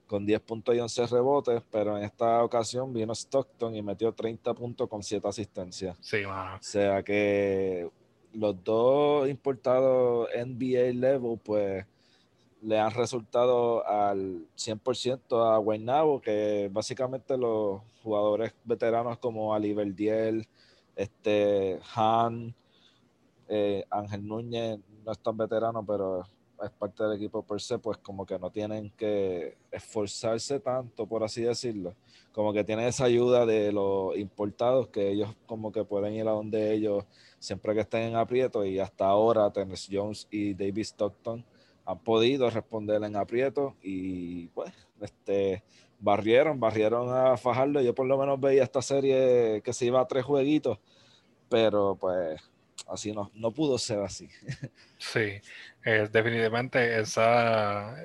con 0.08 0.26
10 0.26 0.42
puntos 0.42 0.76
y 0.76 0.80
11 0.80 1.08
rebotes, 1.08 1.64
pero 1.72 1.98
en 1.98 2.04
esta 2.04 2.44
ocasión 2.44 2.92
vino 2.92 3.14
Stockton 3.14 3.74
y 3.76 3.82
metió 3.82 4.12
30 4.12 4.54
puntos 4.54 4.90
con 4.90 5.02
7 5.02 5.26
asistencias. 5.26 5.96
Sí, 6.02 6.26
mano. 6.26 6.58
O 6.58 6.64
sea 6.64 7.02
que 7.02 7.90
los 8.34 8.62
dos 8.62 9.30
importados 9.30 10.28
NBA 10.36 10.92
level, 11.00 11.40
pues 11.42 11.86
le 12.62 12.78
han 12.78 12.92
resultado 12.92 13.88
al 13.88 14.46
100% 14.58 15.54
a 15.54 15.58
Guaynabo, 15.60 16.20
que 16.20 16.70
básicamente 16.70 17.38
los 17.38 17.82
jugadores 18.04 18.54
veteranos 18.66 19.18
como 19.20 19.54
Ali 19.54 19.74
Verdiel, 19.74 20.46
este, 20.98 21.80
Han, 21.96 22.54
eh, 23.52 23.84
Ángel 23.90 24.28
Núñez, 24.28 24.80
no 25.06 25.12
es 25.12 25.20
tan 25.20 25.38
veterano, 25.38 25.86
pero 25.86 26.24
es 26.64 26.72
parte 26.72 27.04
del 27.04 27.14
equipo 27.14 27.42
per 27.44 27.62
se, 27.62 27.80
pues 27.80 27.98
como 27.98 28.26
que 28.26 28.38
no 28.38 28.52
tienen 28.52 28.90
que 28.92 29.58
esforzarse 29.72 30.60
tanto, 30.60 31.06
por 31.08 31.24
así 31.24 31.42
decirlo. 31.42 31.96
Como 32.32 32.54
que 32.54 32.64
tienen 32.64 32.88
esa 32.88 33.06
ayuda 33.06 33.46
de 33.46 33.72
los 33.72 34.18
importados, 34.18 34.88
que 34.90 35.12
ellos 35.12 35.36
como 35.46 35.72
que 35.72 35.84
pueden 35.84 36.14
ir 36.14 36.28
a 36.28 36.32
donde 36.32 36.74
ellos 36.74 37.06
siempre 37.40 37.74
que 37.74 37.82
estén 37.82 38.10
en 38.10 38.16
aprieto, 38.16 38.66
y 38.66 38.80
hasta 38.80 39.06
ahora 39.06 39.52
Tennessee 39.52 39.96
Jones 39.96 40.28
y 40.30 40.54
David 40.54 40.84
Stockton 40.84 41.46
han 41.86 42.00
podido 42.00 42.50
responder 42.50 43.04
en 43.04 43.16
aprieto 43.16 43.76
y 43.82 44.48
pues 44.50 44.72
este 45.02 45.64
barrieron, 46.00 46.60
barrieron 46.60 47.10
a 47.10 47.36
Fajardo. 47.36 47.82
Yo 47.82 47.96
por 47.96 48.06
lo 48.06 48.18
menos 48.18 48.40
veía 48.40 48.64
esta 48.64 48.82
serie 48.82 49.62
que 49.64 49.74
se 49.74 49.86
iba 49.86 50.00
a 50.00 50.08
tres 50.08 50.24
jueguitos, 50.24 50.78
pero 51.50 51.98
pues 52.00 52.40
así 52.92 53.12
no, 53.12 53.32
no 53.34 53.52
pudo 53.52 53.78
ser 53.78 54.00
así. 54.00 54.30
Sí, 54.98 55.40
definitivamente 56.12 57.00
esa, 57.00 57.96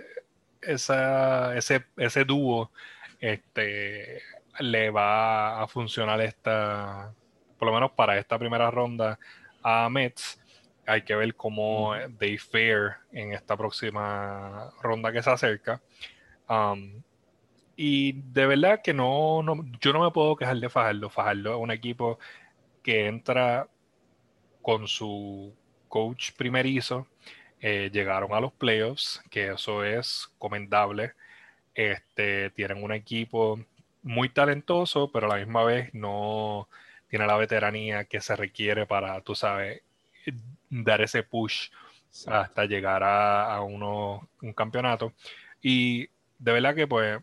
esa, 0.63 1.57
ese, 1.57 1.85
ese 1.97 2.25
dúo 2.25 2.71
este, 3.19 4.23
le 4.61 4.91
va 4.91 5.61
a 5.61 5.67
funcionar 5.67 6.21
esta, 6.21 7.13
por 7.59 7.67
lo 7.67 7.75
menos 7.75 7.91
para 7.93 8.17
esta 8.17 8.39
primera 8.39 8.71
ronda 8.71 9.19
a 9.63 9.89
Mets 9.91 10.41
hay 10.87 11.03
que 11.03 11.15
ver 11.15 11.35
cómo 11.35 11.93
they 12.19 12.39
fare 12.39 12.97
en 13.13 13.33
esta 13.33 13.57
próxima 13.57 14.71
ronda 14.83 15.13
que 15.13 15.23
se 15.23 15.31
acerca. 15.31 15.81
Um, 16.49 17.03
y 17.77 18.13
de 18.13 18.47
verdad 18.47 18.81
que 18.83 18.95
no, 18.95 19.43
yo 19.81 19.93
no 19.93 20.05
me 20.05 20.11
puedo 20.11 20.37
quejar 20.37 20.59
de 20.59 20.69
Fajardo. 20.69 21.11
Fajardo 21.11 21.55
es 21.55 21.61
un 21.61 21.71
equipo 21.71 22.19
que 22.83 23.07
entra 23.07 23.69
con 24.65 24.89
su 24.89 25.55
coach 25.89 26.33
primerizo. 26.33 27.07
Eh, 27.61 27.91
llegaron 27.93 28.33
a 28.33 28.41
los 28.41 28.53
playoffs, 28.53 29.23
que 29.31 29.53
eso 29.53 29.85
es 29.85 30.29
comendable. 30.39 31.13
Este, 31.75 32.51
tienen 32.51 32.83
un 32.83 32.93
equipo 32.93 33.61
muy 34.03 34.31
talentoso, 34.31 35.11
pero 35.13 35.27
a 35.27 35.37
la 35.37 35.45
misma 35.45 35.65
vez 35.65 35.93
no 35.93 36.69
tiene 37.09 37.27
la 37.27 37.37
veteranía 37.37 38.05
que 38.05 38.21
se 38.23 38.37
requiere 38.37 38.87
para, 38.87 39.21
tú 39.21 39.35
sabes, 39.35 39.83
dar 40.71 41.03
ese 41.03 41.23
push 41.23 41.69
hasta 42.27 42.65
llegar 42.65 43.03
a, 43.05 43.61
uno, 43.61 44.29
un 44.41 44.53
campeonato. 44.55 45.13
Y 45.61 46.09
de 46.39 46.53
verdad 46.53 46.75
que 46.75 46.87
pues 46.87 47.21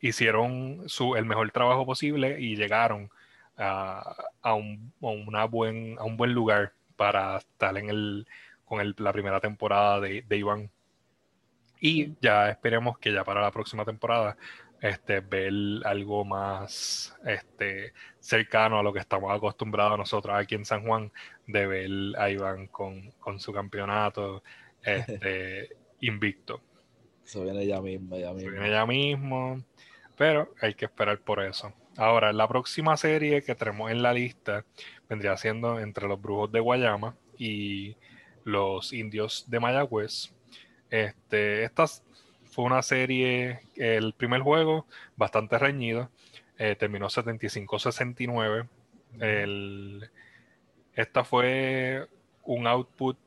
hicieron 0.00 0.84
su, 0.86 1.16
el 1.16 1.24
mejor 1.24 1.50
trabajo 1.50 1.86
posible 1.86 2.38
y 2.40 2.56
llegaron 2.56 3.10
a, 3.58 4.14
a, 4.42 4.54
un, 4.54 4.92
una 5.00 5.44
buen, 5.44 5.96
a 5.98 6.04
un 6.04 6.16
buen 6.16 6.32
lugar 6.32 6.72
para 6.96 7.38
estar 7.38 7.76
en 7.76 7.90
el, 7.90 8.26
con 8.64 8.80
el, 8.80 8.94
la 8.98 9.12
primera 9.12 9.40
temporada 9.40 10.00
de, 10.00 10.22
de 10.22 10.36
Iván. 10.36 10.70
Y 11.80 12.14
ya 12.20 12.48
esperemos 12.50 12.98
que 12.98 13.12
ya 13.12 13.24
para 13.24 13.40
la 13.40 13.50
próxima 13.50 13.84
temporada 13.84 14.36
este, 14.80 15.20
ver 15.20 15.52
algo 15.84 16.24
más 16.24 17.14
este, 17.24 17.92
cercano 18.20 18.78
a 18.78 18.82
lo 18.82 18.92
que 18.92 19.00
estamos 19.00 19.34
acostumbrados 19.34 19.98
nosotros 19.98 20.36
aquí 20.36 20.54
en 20.54 20.64
San 20.64 20.84
Juan, 20.84 21.10
de 21.46 21.66
ver 21.66 21.90
a 22.18 22.30
Iván 22.30 22.68
con, 22.68 23.12
su 23.38 23.52
campeonato 23.52 24.42
este, 24.82 25.76
invicto. 26.00 26.60
Eso 27.24 27.42
viene 27.42 27.66
ya 27.66 27.80
mismo, 27.80 28.16
ya 28.16 28.32
mismo. 28.32 28.52
viene 28.52 28.70
ya 28.70 28.86
mismo, 28.86 29.62
pero 30.16 30.54
hay 30.60 30.74
que 30.74 30.86
esperar 30.86 31.18
por 31.18 31.42
eso. 31.42 31.72
Ahora, 31.98 32.32
la 32.32 32.46
próxima 32.46 32.96
serie 32.96 33.42
que 33.42 33.56
tenemos 33.56 33.90
en 33.90 34.02
la 34.02 34.12
lista 34.12 34.64
vendría 35.08 35.36
siendo 35.36 35.80
entre 35.80 36.06
los 36.06 36.22
Brujos 36.22 36.52
de 36.52 36.60
Guayama 36.60 37.16
y 37.36 37.96
los 38.44 38.92
Indios 38.92 39.46
de 39.48 39.58
Mayagüez. 39.58 40.32
Este, 40.90 41.64
estas 41.64 42.04
fue 42.44 42.66
una 42.66 42.82
serie, 42.82 43.62
el 43.74 44.12
primer 44.12 44.42
juego 44.42 44.86
bastante 45.16 45.58
reñido, 45.58 46.08
eh, 46.56 46.76
terminó 46.76 47.08
75-69. 47.08 48.68
esta 50.94 51.24
fue 51.24 52.06
un 52.44 52.68
output 52.68 53.18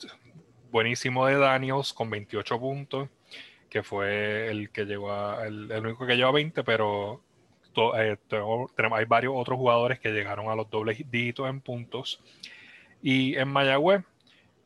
buenísimo 0.71 1.25
de 1.25 1.35
Daniels 1.37 1.91
con 1.91 2.09
28 2.09 2.57
puntos, 2.57 3.09
que 3.69 3.83
fue 3.83 4.47
el 4.49 4.69
que 4.69 4.85
llegó 4.85 5.11
a, 5.11 5.45
el, 5.45 5.69
único 5.73 6.05
que 6.05 6.15
lleva 6.15 6.29
a 6.29 6.33
20, 6.33 6.63
pero 6.63 7.21
eh, 7.95 8.17
hay 8.91 9.05
varios 9.05 9.33
otros 9.35 9.57
jugadores 9.57 9.99
que 9.99 10.11
llegaron 10.11 10.49
a 10.49 10.55
los 10.55 10.69
dobles 10.69 11.03
dígitos 11.09 11.49
en 11.49 11.61
puntos. 11.61 12.21
Y 13.01 13.35
en 13.35 13.47
Mayagüez, 13.49 14.03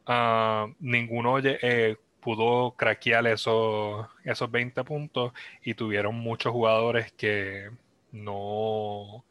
uh, 0.07 0.73
ninguno 0.79 1.39
eh, 1.39 1.97
pudo 2.19 2.71
craquear 2.71 3.27
esos, 3.27 4.07
esos 4.23 4.51
20 4.51 4.83
puntos 4.83 5.33
y 5.63 5.73
tuvieron 5.73 6.15
muchos 6.15 6.51
jugadores 6.51 7.11
que 7.13 7.69
no, 8.11 9.23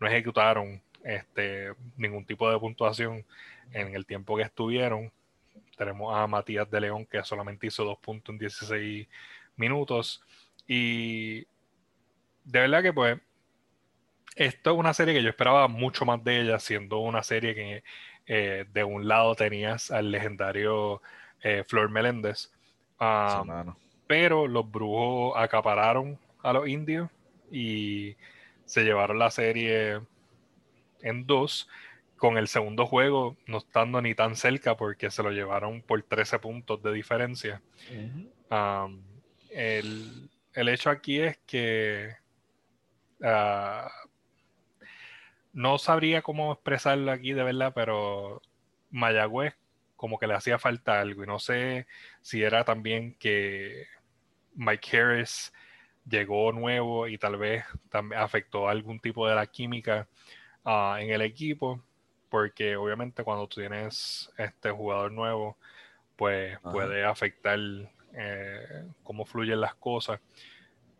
no 0.00 0.06
ejecutaron 0.06 0.82
este, 1.04 1.72
ningún 1.96 2.24
tipo 2.24 2.50
de 2.50 2.58
puntuación 2.58 3.24
en 3.72 3.94
el 3.94 4.06
tiempo 4.06 4.36
que 4.36 4.42
estuvieron. 4.42 5.12
Tenemos 5.76 6.14
a 6.16 6.26
Matías 6.26 6.70
de 6.70 6.80
León 6.80 7.06
que 7.06 7.22
solamente 7.22 7.66
hizo 7.66 7.84
dos 7.84 7.98
puntos 7.98 8.32
en 8.32 8.38
16 8.38 9.06
minutos. 9.56 10.22
Y 10.66 11.46
de 12.44 12.60
verdad 12.60 12.82
que 12.82 12.92
pues 12.92 13.18
esto 14.36 14.72
es 14.72 14.78
una 14.78 14.94
serie 14.94 15.14
que 15.14 15.22
yo 15.22 15.28
esperaba 15.28 15.68
mucho 15.68 16.04
más 16.04 16.22
de 16.24 16.40
ella, 16.40 16.58
siendo 16.58 16.98
una 16.98 17.22
serie 17.22 17.54
que 17.54 17.84
eh, 18.26 18.64
de 18.72 18.84
un 18.84 19.06
lado 19.06 19.34
tenías 19.34 19.90
al 19.90 20.10
legendario 20.10 21.02
eh, 21.42 21.64
Flor 21.66 21.90
Meléndez. 21.90 22.50
pero 24.06 24.46
los 24.46 24.70
brujos 24.70 25.34
acapararon 25.36 26.18
a 26.42 26.52
los 26.52 26.68
indios 26.68 27.10
y 27.50 28.16
se 28.64 28.82
llevaron 28.82 29.18
la 29.18 29.30
serie 29.30 30.00
en 31.02 31.26
dos, 31.26 31.68
con 32.16 32.38
el 32.38 32.48
segundo 32.48 32.86
juego 32.86 33.36
no 33.46 33.58
estando 33.58 34.00
ni 34.00 34.14
tan 34.14 34.36
cerca 34.36 34.76
porque 34.76 35.10
se 35.10 35.22
lo 35.22 35.30
llevaron 35.30 35.82
por 35.82 36.02
13 36.02 36.38
puntos 36.38 36.82
de 36.82 36.92
diferencia. 36.92 37.62
el, 39.50 40.28
hecho 40.54 40.90
aquí 40.90 41.20
es 41.20 41.38
que 41.46 42.16
ah, 43.24 43.90
no 45.52 45.78
sabría 45.78 46.22
cómo 46.22 46.52
expresarlo 46.52 47.10
aquí 47.10 47.32
de 47.32 47.42
verdad, 47.42 47.72
pero 47.74 48.42
Mayagüez 48.90 49.54
como 49.96 50.18
que 50.18 50.26
le 50.26 50.34
hacía 50.34 50.58
falta 50.58 51.00
algo. 51.00 51.24
Y 51.24 51.26
no 51.26 51.38
sé 51.38 51.86
si 52.20 52.42
era 52.42 52.64
también 52.64 53.14
que 53.18 53.86
Mike 54.54 54.98
Harris 54.98 55.52
llegó 56.06 56.52
nuevo 56.52 57.08
y 57.08 57.18
tal 57.18 57.36
vez 57.36 57.64
también 57.88 58.20
afectó 58.20 58.68
algún 58.68 59.00
tipo 59.00 59.26
de 59.26 59.34
la 59.34 59.46
química 59.46 60.08
ah, 60.64 60.98
en 61.00 61.10
el 61.10 61.22
equipo, 61.22 61.82
porque 62.28 62.76
obviamente 62.76 63.24
cuando 63.24 63.46
tú 63.48 63.60
tienes 63.60 64.30
este 64.36 64.70
jugador 64.70 65.12
nuevo, 65.12 65.56
pues 66.16 66.58
puede 66.60 67.04
afectar 67.04 67.58
eh, 68.14 68.84
cómo 69.02 69.24
fluyen 69.24 69.60
las 69.60 69.74
cosas, 69.74 70.20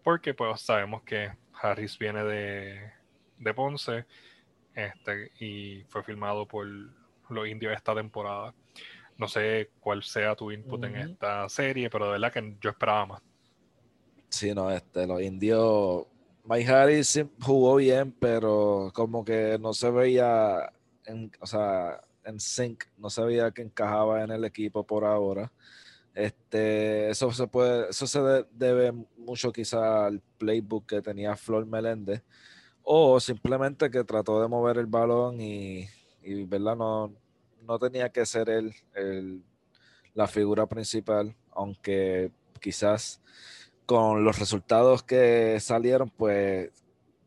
porque 0.02 0.34
pues 0.34 0.60
sabemos 0.60 1.02
que 1.02 1.30
Harris 1.64 1.98
viene 1.98 2.22
de, 2.24 2.92
de 3.38 3.54
Ponce 3.54 4.04
este, 4.74 5.30
y 5.40 5.84
fue 5.88 6.02
filmado 6.02 6.46
por 6.46 6.66
los 6.66 7.48
indios 7.48 7.72
esta 7.74 7.94
temporada. 7.94 8.54
No 9.16 9.28
sé 9.28 9.70
cuál 9.80 10.02
sea 10.02 10.34
tu 10.34 10.50
input 10.50 10.84
en 10.84 10.96
esta 10.96 11.48
serie, 11.48 11.88
pero 11.88 12.06
de 12.06 12.12
verdad 12.12 12.32
que 12.32 12.56
yo 12.60 12.70
esperaba 12.70 13.06
más. 13.06 13.22
Sí, 14.28 14.52
no, 14.52 14.70
este, 14.70 15.06
los 15.06 15.22
indios. 15.22 16.06
Mike 16.44 16.70
Harris 16.70 17.24
jugó 17.40 17.76
bien, 17.76 18.12
pero 18.12 18.90
como 18.92 19.24
que 19.24 19.56
no 19.60 19.72
se 19.72 19.90
veía, 19.90 20.72
en, 21.06 21.30
o 21.40 21.46
sea, 21.46 22.00
en 22.24 22.40
sync, 22.40 22.84
no 22.98 23.08
se 23.08 23.22
veía 23.22 23.52
que 23.52 23.62
encajaba 23.62 24.24
en 24.24 24.32
el 24.32 24.44
equipo 24.44 24.84
por 24.84 25.04
ahora. 25.04 25.50
Este, 26.14 27.10
eso 27.10 27.32
se 27.32 27.46
puede, 27.48 27.90
eso 27.90 28.06
se 28.06 28.20
debe 28.52 28.92
mucho 29.16 29.52
quizá 29.52 30.06
al 30.06 30.20
playbook 30.38 30.86
que 30.86 31.02
tenía 31.02 31.36
Flor 31.36 31.66
Meléndez, 31.66 32.22
o 32.82 33.18
simplemente 33.18 33.90
que 33.90 34.04
trató 34.04 34.40
de 34.40 34.48
mover 34.48 34.78
el 34.78 34.86
balón 34.86 35.40
y, 35.40 35.88
y 36.22 36.44
¿verdad? 36.44 36.76
No, 36.76 37.12
no 37.62 37.78
tenía 37.78 38.10
que 38.10 38.24
ser 38.26 38.48
él 38.48 38.72
el, 38.94 39.42
la 40.14 40.28
figura 40.28 40.66
principal, 40.66 41.34
aunque 41.52 42.30
quizás 42.60 43.20
con 43.86 44.24
los 44.24 44.38
resultados 44.38 45.02
que 45.02 45.58
salieron, 45.60 46.10
pues 46.10 46.70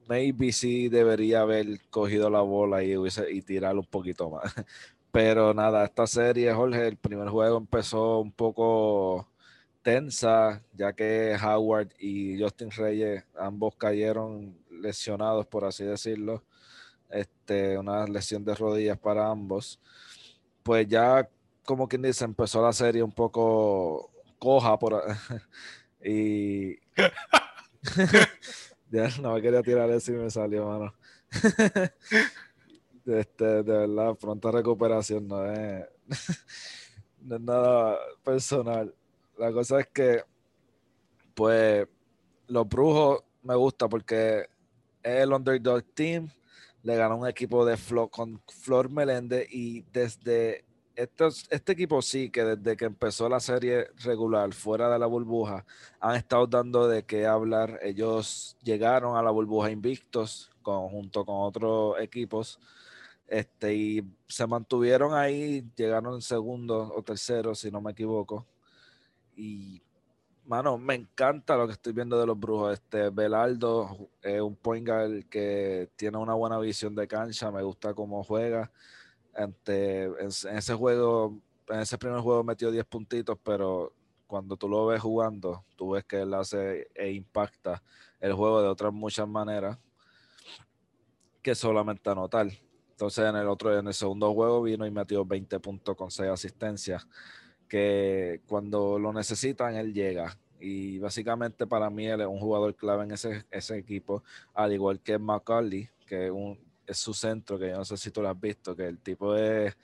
maybe 0.08 0.52
sí 0.52 0.90
debería 0.90 1.42
haber 1.42 1.82
cogido 1.90 2.30
la 2.30 2.42
bola 2.42 2.84
y, 2.84 2.94
y 3.32 3.42
tirarlo 3.42 3.82
un 3.82 3.88
poquito 3.88 4.30
más. 4.30 4.54
Pero 5.12 5.54
nada, 5.54 5.86
esta 5.86 6.06
serie, 6.08 6.54
Jorge, 6.54 6.88
el 6.88 6.98
primer 6.98 7.30
juego 7.30 7.58
empezó 7.58 8.20
un 8.20 8.32
poco 8.32 9.28
tensa, 9.82 10.64
ya 10.74 10.94
que 10.94 11.36
Howard 11.42 11.90
y 12.00 12.42
Justin 12.42 12.72
Reyes 12.72 13.24
ambos 13.40 13.76
cayeron 13.76 14.58
lesionados, 14.70 15.48
por 15.48 15.66
así 15.66 15.84
decirlo. 15.86 16.44
Este, 17.10 17.78
una 17.78 18.06
lesión 18.06 18.44
de 18.44 18.54
rodillas 18.56 18.98
para 19.00 19.30
ambos 19.30 19.80
pues 20.68 20.86
ya, 20.86 21.30
como 21.64 21.88
quien 21.88 22.02
dice, 22.02 22.26
empezó 22.26 22.62
la 22.62 22.74
serie 22.74 23.02
un 23.02 23.14
poco 23.14 24.12
coja 24.38 24.78
por 24.78 25.02
y 26.04 26.76
ya 28.92 29.08
no 29.22 29.36
me 29.36 29.42
quería 29.42 29.64
tirar 29.64 29.90
eso 29.92 30.12
y 30.12 30.16
me 30.16 30.30
salió, 30.30 30.68
mano. 30.68 30.94
Este, 33.08 33.64
de 33.64 33.64
verdad, 33.64 34.16
pronta 34.16 34.52
recuperación, 34.52 35.28
no 35.28 35.46
es, 35.52 35.86
nada 37.22 37.98
personal. 38.24 38.94
La 39.38 39.52
cosa 39.52 39.80
es 39.80 39.88
que, 39.88 40.24
pues, 41.34 41.88
los 42.48 42.68
brujos 42.68 43.24
me 43.44 43.56
gusta 43.56 43.88
porque 43.88 44.50
es 45.04 45.24
el 45.24 45.34
underdog 45.34 45.84
team 45.94 46.30
le 46.88 46.96
ganó 46.96 47.18
un 47.18 47.28
equipo 47.28 47.66
de 47.66 47.76
Flor, 47.76 48.10
con 48.10 48.42
Flor 48.48 48.90
Meléndez 48.90 49.48
y 49.52 49.82
desde 49.92 50.64
este 50.96 51.74
equipo 51.74 52.02
sí, 52.02 52.30
que 52.30 52.44
desde 52.44 52.78
que 52.78 52.86
empezó 52.86 53.28
la 53.28 53.42
serie 53.42 53.90
regular 54.04 54.54
fuera 54.54 54.90
de 54.90 54.98
la 54.98 55.06
burbuja, 55.06 55.66
han 56.00 56.16
estado 56.16 56.48
dando 56.48 56.88
de 56.88 57.04
qué 57.04 57.28
hablar. 57.28 57.78
Ellos 57.84 58.56
llegaron 58.64 59.18
a 59.18 59.22
la 59.22 59.32
burbuja 59.32 59.70
invictos 59.70 60.50
junto 60.64 61.26
con 61.26 61.36
otros 61.40 62.00
equipos 62.00 62.58
este, 63.28 63.76
y 63.76 64.14
se 64.28 64.48
mantuvieron 64.48 65.14
ahí, 65.14 65.70
llegaron 65.76 66.16
en 66.16 66.22
segundo 66.22 66.94
o 66.96 67.04
tercero, 67.04 67.54
si 67.54 67.70
no 67.70 67.82
me 67.82 67.92
equivoco. 67.92 68.48
Y 69.36 69.82
mano, 70.46 70.78
me 70.78 70.96
encanta 70.96 71.58
lo 71.58 71.68
que 71.68 71.74
estoy 71.74 71.94
viendo 71.94 72.20
de 72.20 72.26
los 72.26 72.40
brujos. 72.40 72.74
Este 72.74 73.10
Belardo 73.10 74.10
es 74.22 74.42
un 74.42 74.56
point 74.56 74.88
guard 74.88 75.26
que 75.26 75.90
tiene 75.96 76.18
una 76.18 76.34
buena 76.34 76.58
visión 76.58 76.96
de 76.96 77.08
cancha, 77.08 77.52
me 77.52 77.62
gusta 77.64 77.94
cómo 77.94 78.24
juega. 78.24 78.72
Ante, 79.36 80.04
en, 80.06 80.28
ese 80.28 80.74
juego, 80.74 81.38
en 81.68 81.82
ese 81.82 81.98
primer 81.98 82.22
juego 82.22 82.44
metió 82.44 82.72
10 82.72 82.86
puntitos, 82.86 83.38
pero 83.44 83.94
cuando 84.26 84.56
tú 84.58 84.68
lo 84.70 84.88
ves 84.88 85.02
jugando, 85.02 85.66
tú 85.76 85.92
ves 85.92 86.06
que 86.06 86.22
él 86.22 86.34
hace 86.34 86.90
e 86.96 87.12
impacta 87.12 87.84
el 88.20 88.34
juego 88.34 88.62
de 88.62 88.68
otras 88.70 88.94
muchas 88.94 89.28
maneras 89.28 89.78
que 91.42 91.54
solamente 91.56 92.10
anotar. 92.10 92.48
Entonces 92.98 93.30
en 93.30 93.36
el 93.36 93.48
otro, 93.48 93.78
en 93.78 93.86
el 93.86 93.94
segundo 93.94 94.34
juego 94.34 94.64
vino 94.64 94.84
y 94.84 94.90
metió 94.90 95.24
20 95.24 95.60
puntos 95.60 95.96
con 95.96 96.10
6 96.10 96.32
asistencias 96.32 97.08
que 97.68 98.42
cuando 98.48 98.98
lo 98.98 99.14
necesitan, 99.14 99.76
él 99.76 99.94
llega. 99.94 100.36
Y 100.60 100.98
básicamente 100.98 101.68
para 101.68 101.92
mí 101.92 102.08
él 102.08 102.22
es 102.22 102.28
un 102.28 102.40
jugador 102.40 102.74
clave 102.74 103.04
en 103.04 103.12
ese, 103.12 103.46
ese 103.52 103.78
equipo, 103.78 104.24
al 104.56 104.74
igual 104.74 105.00
que 105.00 105.20
McCarley, 105.20 105.88
que 106.08 106.32
un, 106.32 106.60
es 106.88 106.98
su 106.98 107.14
centro, 107.14 107.60
que 107.60 107.70
yo 107.70 107.78
no 107.78 107.86
sé 107.86 107.98
si 107.98 108.10
tú 108.10 108.24
lo 108.24 108.30
has 108.30 108.42
visto, 108.42 108.76
que 108.76 108.88
el 108.88 108.98
tipo 108.98 109.36
es 109.36 109.78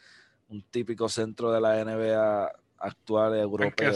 un 0.49 0.63
típico 0.63 1.07
centro 1.07 1.51
de 1.51 1.61
la 1.61 1.85
NBA 1.85 2.51
actual 2.79 3.37
europeo. 3.37 3.91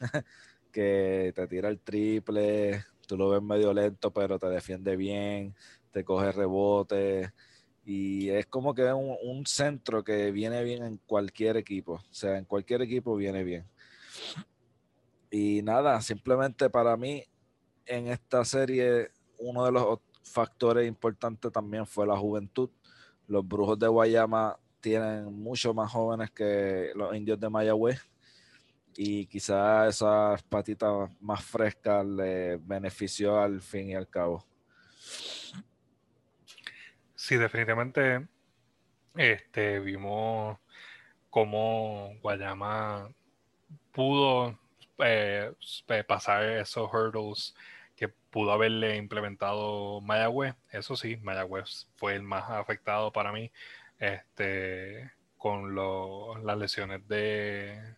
que 0.72 1.32
te 1.36 1.46
tira 1.46 1.68
el 1.68 1.78
triple, 1.78 2.84
tú 3.06 3.16
lo 3.16 3.30
ves 3.30 3.42
medio 3.42 3.72
lento, 3.72 4.10
pero 4.10 4.40
te 4.40 4.48
defiende 4.48 4.96
bien, 4.96 5.54
te 5.92 6.02
coge 6.02 6.32
rebote 6.32 7.32
y 7.86 8.30
es 8.30 8.46
como 8.46 8.74
que 8.74 8.82
es 8.84 8.92
un, 8.92 9.46
centro 9.46 10.02
que 10.02 10.32
viene 10.32 10.64
bien 10.64 10.82
en 10.82 10.96
cualquier 11.06 11.56
equipo. 11.56 11.92
O 11.92 12.14
sea, 12.14 12.36
en 12.36 12.44
cualquier 12.44 12.82
equipo 12.82 13.14
viene 13.14 13.44
bien. 13.44 13.64
Y 15.30 15.62
nada, 15.62 16.00
simplemente 16.00 16.68
para 16.68 16.96
mí 16.96 17.22
en 17.86 18.08
esta 18.08 18.44
serie 18.44 19.12
uno 19.38 19.64
de 19.64 19.70
los 19.70 20.00
factores 20.24 20.88
importantes 20.88 21.52
también 21.52 21.86
fue 21.86 22.08
la 22.08 22.16
juventud. 22.16 22.70
Los 23.28 23.46
brujos 23.46 23.78
de 23.78 23.86
Guayama 23.86 24.58
tienen 24.80 25.32
mucho 25.32 25.72
más 25.72 25.92
jóvenes 25.92 26.32
que 26.32 26.90
los 26.96 27.14
indios 27.14 27.38
de 27.38 27.48
Mayagüez 27.48 28.00
y 28.96 29.26
quizás 29.26 29.94
esas 29.94 30.42
patitas 30.42 31.08
más 31.20 31.44
frescas 31.44 32.04
le 32.04 32.56
benefició 32.56 33.38
al 33.38 33.60
fin 33.60 33.90
y 33.90 33.94
al 33.94 34.08
cabo. 34.08 34.44
Sí, 37.26 37.34
definitivamente 37.38 38.24
este, 39.16 39.80
vimos 39.80 40.60
cómo 41.28 42.14
Guayama 42.22 43.10
pudo 43.90 44.56
eh, 44.98 45.52
pasar 46.06 46.44
esos 46.44 46.88
hurdles 46.88 47.56
que 47.96 48.06
pudo 48.06 48.52
haberle 48.52 48.94
implementado 48.94 50.00
Mayagüez. 50.02 50.54
Eso 50.70 50.94
sí, 50.94 51.16
Mayagüez 51.16 51.88
fue 51.96 52.14
el 52.14 52.22
más 52.22 52.48
afectado 52.48 53.10
para 53.10 53.32
mí 53.32 53.50
este, 53.98 55.10
con 55.36 55.74
las 55.74 56.56
lesiones 56.58 57.08
de, 57.08 57.96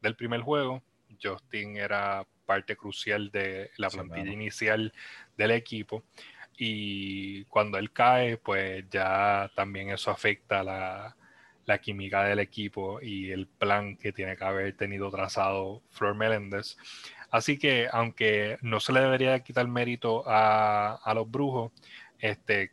del 0.00 0.16
primer 0.16 0.40
juego. 0.40 0.82
Justin 1.22 1.76
era 1.76 2.26
parte 2.46 2.78
crucial 2.78 3.30
de 3.30 3.72
la 3.76 3.90
plantilla 3.90 4.32
inicial 4.32 4.94
del 5.36 5.50
equipo 5.50 6.02
y 6.62 7.44
cuando 7.46 7.78
él 7.78 7.90
cae, 7.90 8.36
pues 8.36 8.84
ya 8.90 9.50
también 9.54 9.88
eso 9.88 10.10
afecta 10.10 10.62
la, 10.62 11.16
la 11.64 11.78
química 11.78 12.22
del 12.24 12.38
equipo 12.38 13.00
y 13.00 13.30
el 13.30 13.46
plan 13.46 13.96
que 13.96 14.12
tiene 14.12 14.36
que 14.36 14.44
haber 14.44 14.76
tenido 14.76 15.10
trazado 15.10 15.80
Flor 15.88 16.14
Meléndez. 16.14 16.76
Así 17.30 17.58
que, 17.58 17.88
aunque 17.90 18.58
no 18.60 18.78
se 18.78 18.92
le 18.92 19.00
debería 19.00 19.40
quitar 19.40 19.66
mérito 19.68 20.22
a, 20.26 20.96
a 20.96 21.14
los 21.14 21.30
brujos, 21.30 21.72
este, 22.18 22.72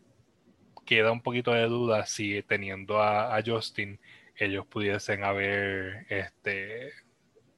queda 0.85 1.13
un 1.13 1.21
poquito 1.21 1.53
de 1.53 1.67
duda 1.67 2.05
si 2.05 2.43
teniendo 2.43 3.01
a, 3.01 3.39
Justin, 3.45 4.01
ellos 4.35 4.65
pudiesen 4.65 5.23
haber 5.23 6.05
este, 6.09 6.91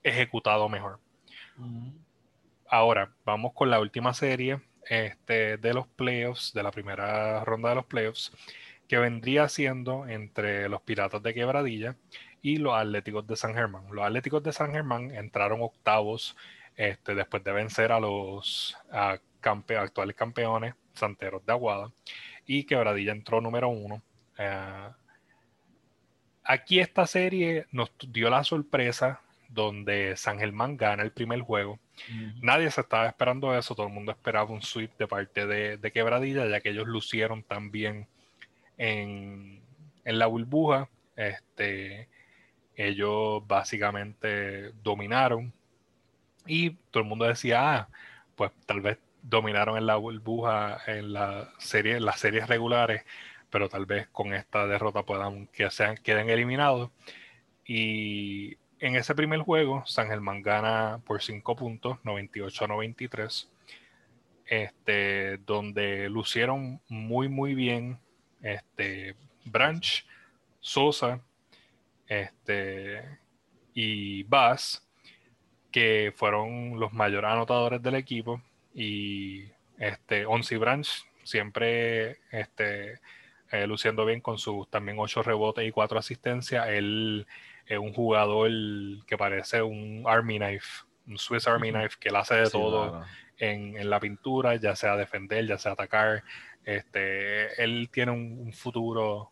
ejecutado 0.04 0.70
mejor. 0.70 1.00
Ahora, 2.68 3.16
vamos 3.26 3.54
con 3.54 3.72
la 3.72 3.80
última 3.80 4.14
serie 4.14 4.62
este, 4.90 5.58
de 5.58 5.74
los 5.74 5.88
playoffs, 5.88 6.52
de 6.54 6.64
la 6.64 6.72
primera 6.72 7.46
ronda 7.46 7.70
de 7.70 7.76
los 7.76 7.86
playoffs, 7.86 8.32
que 8.88 8.98
vendría 8.98 9.48
siendo 9.48 10.08
entre 10.08 10.68
los 10.68 10.82
Piratas 10.82 11.22
de 11.22 11.34
Quebradilla 11.34 11.96
y 12.42 12.58
los 12.58 12.74
Atléticos 12.74 13.26
de 13.28 13.36
San 13.36 13.54
Germán. 13.54 13.84
Los 13.92 14.04
Atléticos 14.04 14.44
de 14.44 14.52
San 14.52 14.72
Germán 14.72 15.14
entraron 15.16 15.62
octavos 15.62 16.36
este, 16.76 17.14
después 17.14 17.44
de 17.44 17.52
vencer 17.52 17.92
a 17.92 18.00
los 18.00 18.76
actuales 19.42 20.16
campeones 20.16 20.74
Santeros 20.94 21.46
de 21.46 21.52
Aguada 21.54 21.92
y 22.46 22.64
Quebradilla 22.66 23.12
entró 23.12 23.42
número 23.42 23.70
uno. 23.70 24.02
Eh, 24.38 24.90
aquí 26.44 26.80
esta 26.80 27.06
serie 27.06 27.68
nos 27.72 27.92
dio 28.08 28.30
la 28.30 28.44
sorpresa 28.44 29.22
donde 29.50 30.16
San 30.16 30.40
Germán 30.40 30.78
gana 30.78 31.04
el 31.04 31.12
primer 31.12 31.42
juego. 31.42 31.80
Nadie 32.42 32.72
se 32.72 32.82
estaba 32.82 33.08
esperando 33.08 33.58
eso, 33.58 33.76
todo 33.76 33.88
el 33.88 33.94
mundo 33.94 34.12
esperaba 34.12 34.50
un 34.52 34.62
sweep 34.62 34.98
de 34.98 35.08
parte 35.08 35.46
de, 35.46 35.92
Quebradilla, 35.92 36.48
ya 36.48 36.62
que 36.62 36.70
ellos 36.70 36.88
lucieron 36.88 37.44
también 37.44 38.08
en, 38.78 39.60
en 40.06 40.20
la 40.20 40.28
burbuja. 40.28 40.88
Este, 41.16 42.08
ellos 42.76 43.46
básicamente 43.46 44.72
dominaron 44.84 45.52
y 46.46 46.72
todo 46.92 47.04
el 47.04 47.10
mundo 47.10 47.26
decía, 47.26 47.76
ah, 47.76 47.90
pues 48.36 48.52
tal 48.66 48.82
vez 48.82 48.98
dominaron 49.22 49.78
en 49.78 49.86
la 49.86 49.98
burbuja 49.98 50.80
en 50.88 51.14
la 51.14 51.52
serie, 51.58 51.98
en 51.98 52.06
las 52.06 52.20
series 52.20 52.48
regulares, 52.48 53.04
pero 53.50 53.70
tal 53.70 53.86
vez 53.86 54.08
con 54.08 54.34
esta 54.34 54.66
derrota 54.66 55.04
puedan 55.04 55.48
que 55.48 55.70
sean, 55.70 55.98
queden 55.98 56.30
eliminados. 56.30 56.90
Y 57.66 58.58
en 58.80 58.96
ese 58.96 59.16
primer 59.16 59.40
juego, 59.42 59.84
San 59.86 60.08
Germán 60.08 60.42
gana 60.42 61.02
por 61.06 61.22
5 61.22 61.56
puntos, 61.56 61.98
98 62.04 62.66
a 62.66 62.68
93. 62.68 63.50
Este, 64.46 65.38
donde 65.46 66.10
lucieron 66.10 66.82
muy 66.88 67.30
muy 67.30 67.54
bien 67.54 68.00
este, 68.42 69.16
Branch, 69.46 70.06
Sosa 70.60 71.22
este, 72.08 73.04
y 73.76 74.24
Bass 74.24 74.84
que 75.72 76.12
fueron 76.16 76.80
los 76.80 76.94
mayores 76.94 77.30
anotadores 77.30 77.82
del 77.82 77.96
equipo. 77.96 78.42
Y 78.74 79.46
este, 79.78 80.26
Onsi 80.26 80.58
Branch 80.58 80.88
siempre 81.24 82.20
este, 82.32 83.00
eh, 83.52 83.68
luciendo 83.68 84.06
bien 84.06 84.22
con 84.22 84.38
sus 84.38 84.70
también 84.70 84.98
ocho 85.00 85.22
rebotes 85.22 85.68
y 85.68 85.72
cuatro 85.72 86.00
asistencias. 86.00 86.68
Él 86.70 87.28
es 87.70 87.78
un 87.78 87.94
jugador 87.94 88.50
que 89.06 89.18
parece 89.18 89.62
un 89.62 90.04
Army 90.06 90.38
Knife, 90.38 90.84
un 91.08 91.18
Swiss 91.18 91.48
Army 91.48 91.72
Knife, 91.72 91.98
que 92.00 92.10
él 92.10 92.16
hace 92.16 92.36
de 92.36 92.50
todo 92.50 93.06
en, 93.38 93.90
la 93.90 94.00
pintura, 94.00 94.56
ya 94.56 94.76
sea 94.76 94.98
defender, 94.98 95.46
ya 95.48 95.58
sea 95.58 95.74
atacar. 95.74 96.24
Este, 96.66 97.64
él 97.64 97.90
tiene 97.92 98.12
un, 98.12 98.52
futuro 98.52 99.32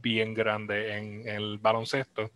bien 0.00 0.32
grande 0.32 0.96
en, 0.96 1.28
en, 1.28 1.36
el 1.36 1.58
baloncesto 1.58 2.30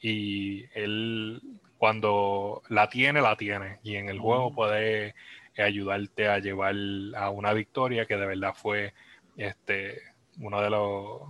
y 0.00 0.64
él 0.78 1.40
cuando 1.78 2.62
la 2.68 2.88
tiene, 2.88 3.20
la 3.20 3.36
tiene. 3.36 3.80
Y 3.82 3.96
en 3.96 4.08
el 4.08 4.18
juego 4.18 4.54
puede 4.54 5.14
ayudarte 5.56 6.28
a 6.28 6.38
llevar 6.38 6.74
a 7.16 7.30
una 7.30 7.52
victoria 7.52 8.06
que 8.06 8.16
de 8.16 8.26
verdad 8.26 8.54
fue 8.54 8.92
este, 9.36 10.00
uno 10.38 10.60
de 10.60 10.70
los 10.70 11.22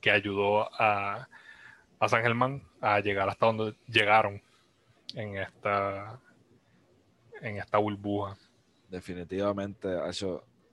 que 0.00 0.10
ayudó 0.10 0.68
a, 0.80 1.28
a 2.02 2.08
San 2.08 2.20
Germán 2.22 2.60
a 2.80 2.98
llegar 2.98 3.28
hasta 3.28 3.46
donde 3.46 3.76
llegaron 3.86 4.42
en 5.14 5.36
esta 5.36 6.18
en 7.40 7.58
esta 7.58 7.78
burbuja. 7.78 8.36
Definitivamente, 8.88 9.88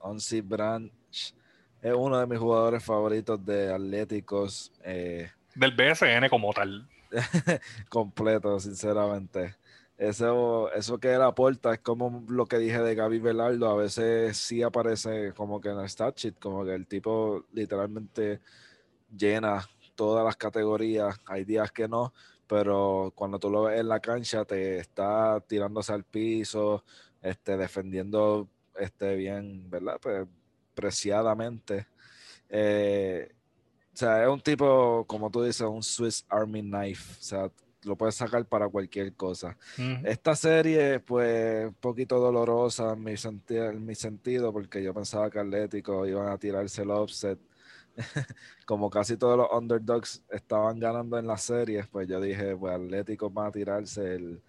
Onsi 0.00 0.40
Branch 0.40 0.92
es 1.12 1.94
uno 1.94 2.18
de 2.18 2.26
mis 2.26 2.38
jugadores 2.38 2.84
favoritos 2.84 3.44
de 3.46 3.72
Atléticos. 3.72 4.72
Eh, 4.82 5.30
Del 5.54 5.70
BSN 5.70 6.28
como 6.28 6.52
tal. 6.52 6.88
completo, 7.88 8.58
sinceramente. 8.58 9.54
Eso, 9.96 10.72
eso 10.72 10.98
que 10.98 11.12
él 11.12 11.22
aporta 11.22 11.74
es 11.74 11.78
como 11.78 12.24
lo 12.28 12.46
que 12.46 12.58
dije 12.58 12.80
de 12.80 12.96
Gaby 12.96 13.20
Velardo. 13.20 13.70
A 13.70 13.76
veces 13.76 14.36
sí 14.36 14.64
aparece 14.64 15.32
como 15.34 15.60
que 15.60 15.68
en 15.68 15.78
el 15.78 15.88
stat 15.88 16.16
sheet, 16.18 16.40
como 16.40 16.64
que 16.64 16.74
el 16.74 16.88
tipo 16.88 17.44
literalmente 17.52 18.40
llena 19.16 19.68
todas 20.00 20.24
las 20.24 20.36
categorías. 20.36 21.20
Hay 21.26 21.44
días 21.44 21.70
que 21.72 21.86
no, 21.86 22.14
pero 22.46 23.12
cuando 23.14 23.38
tú 23.38 23.50
lo 23.50 23.64
ves 23.64 23.80
en 23.80 23.88
la 23.88 24.00
cancha, 24.00 24.46
te 24.46 24.78
está 24.78 25.44
tirándose 25.46 25.92
al 25.92 26.04
piso, 26.04 26.84
este, 27.20 27.58
defendiendo 27.58 28.48
este, 28.78 29.14
bien, 29.14 29.68
¿verdad? 29.68 29.98
Pues, 30.00 30.26
preciadamente. 30.74 31.86
Eh, 32.48 33.30
o 33.92 33.96
sea, 33.98 34.22
es 34.22 34.28
un 34.30 34.40
tipo, 34.40 35.04
como 35.06 35.30
tú 35.30 35.42
dices, 35.42 35.68
un 35.68 35.82
Swiss 35.82 36.24
Army 36.30 36.62
Knife. 36.62 37.18
O 37.20 37.22
sea, 37.22 37.50
lo 37.82 37.94
puedes 37.94 38.14
sacar 38.14 38.46
para 38.46 38.70
cualquier 38.70 39.12
cosa. 39.12 39.58
Esta 40.02 40.34
serie, 40.34 41.00
pues, 41.00 41.66
un 41.66 41.74
poquito 41.74 42.18
dolorosa 42.18 42.94
en 42.94 43.04
mi, 43.04 43.14
en 43.50 43.84
mi 43.84 43.94
sentido, 43.94 44.50
porque 44.50 44.82
yo 44.82 44.94
pensaba 44.94 45.28
que 45.28 45.40
Atlético 45.40 46.06
iban 46.06 46.28
a 46.28 46.38
tirarse 46.38 46.84
el 46.84 46.90
offset. 46.90 47.38
Como 48.66 48.90
casi 48.90 49.16
todos 49.16 49.36
los 49.36 49.48
underdogs 49.50 50.22
estaban 50.30 50.78
ganando 50.78 51.18
en 51.18 51.26
las 51.26 51.42
series, 51.42 51.86
pues 51.88 52.08
yo 52.08 52.20
dije, 52.20 52.56
pues 52.56 52.74
Atlético 52.74 53.32
va 53.32 53.46
a 53.46 53.52
tirarse 53.52 54.14
el, 54.14 54.42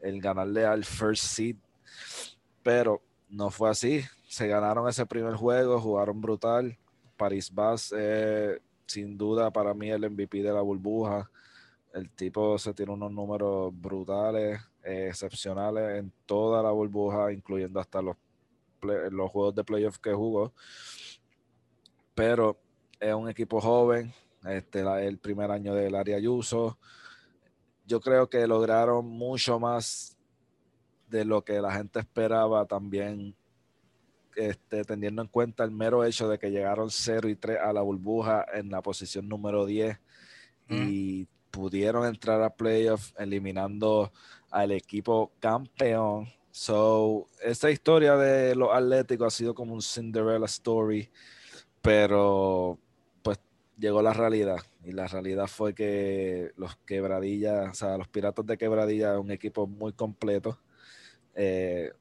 el 0.00 0.20
ganarle 0.20 0.64
al 0.64 0.84
first 0.84 1.24
seed. 1.24 1.56
Pero 2.62 3.02
no 3.28 3.50
fue 3.50 3.70
así. 3.70 4.02
Se 4.28 4.48
ganaron 4.48 4.88
ese 4.88 5.06
primer 5.06 5.34
juego, 5.34 5.80
jugaron 5.80 6.20
brutal. 6.20 6.76
Paris 7.16 7.52
Bass 7.52 7.94
eh, 7.96 8.60
sin 8.86 9.16
duda 9.16 9.50
para 9.50 9.74
mí 9.74 9.90
el 9.90 10.10
MVP 10.10 10.42
de 10.42 10.52
la 10.52 10.60
burbuja. 10.60 11.30
El 11.92 12.10
tipo 12.10 12.58
se 12.58 12.74
tiene 12.74 12.92
unos 12.92 13.10
números 13.10 13.72
brutales, 13.74 14.60
eh, 14.84 15.06
excepcionales 15.08 15.98
en 15.98 16.12
toda 16.26 16.62
la 16.62 16.70
burbuja, 16.70 17.32
incluyendo 17.32 17.80
hasta 17.80 18.02
los, 18.02 18.16
los 18.82 19.30
juegos 19.30 19.54
de 19.54 19.64
playoff 19.64 19.98
que 19.98 20.12
jugó. 20.12 20.52
Pero 22.14 22.58
es 23.00 23.14
un 23.14 23.28
equipo 23.28 23.60
joven, 23.60 24.12
este, 24.48 24.80
el 25.06 25.18
primer 25.18 25.50
año 25.50 25.74
del 25.74 25.94
área 25.94 26.16
Ayuso. 26.16 26.78
Yo 27.86 28.00
creo 28.00 28.28
que 28.28 28.46
lograron 28.46 29.06
mucho 29.06 29.58
más 29.58 30.16
de 31.08 31.24
lo 31.24 31.44
que 31.44 31.60
la 31.60 31.72
gente 31.72 32.00
esperaba 32.00 32.66
también 32.66 33.36
este, 34.36 34.84
teniendo 34.84 35.22
en 35.22 35.28
cuenta 35.28 35.64
el 35.64 35.70
mero 35.70 36.04
hecho 36.04 36.28
de 36.28 36.38
que 36.38 36.50
llegaron 36.50 36.90
0 36.90 37.28
y 37.28 37.36
3 37.36 37.58
a 37.58 37.72
la 37.72 37.80
burbuja 37.80 38.44
en 38.52 38.70
la 38.70 38.82
posición 38.82 39.28
número 39.28 39.64
10 39.64 39.98
y 40.68 41.26
pudieron 41.50 42.04
entrar 42.04 42.42
a 42.42 42.54
playoffs 42.54 43.14
eliminando 43.18 44.12
al 44.50 44.72
equipo 44.72 45.32
campeón. 45.40 46.28
So, 46.50 47.28
esta 47.42 47.70
historia 47.70 48.16
de 48.16 48.54
los 48.54 48.70
Atléticos 48.72 49.32
ha 49.32 49.36
sido 49.36 49.54
como 49.54 49.74
un 49.74 49.80
Cinderella 49.80 50.46
story, 50.46 51.08
pero 51.80 52.78
llegó 53.78 54.02
la 54.02 54.12
realidad 54.12 54.58
y 54.84 54.92
la 54.92 55.06
realidad 55.06 55.46
fue 55.46 55.74
que 55.74 56.52
los 56.56 56.76
Quebradillas, 56.86 57.70
o 57.70 57.74
sea, 57.74 57.98
los 57.98 58.08
Piratas 58.08 58.46
de 58.46 58.58
Quebradilla, 58.58 59.18
un 59.18 59.30
equipo 59.30 59.66
muy 59.66 59.92
completo. 59.92 60.58
Eh, 61.34 61.92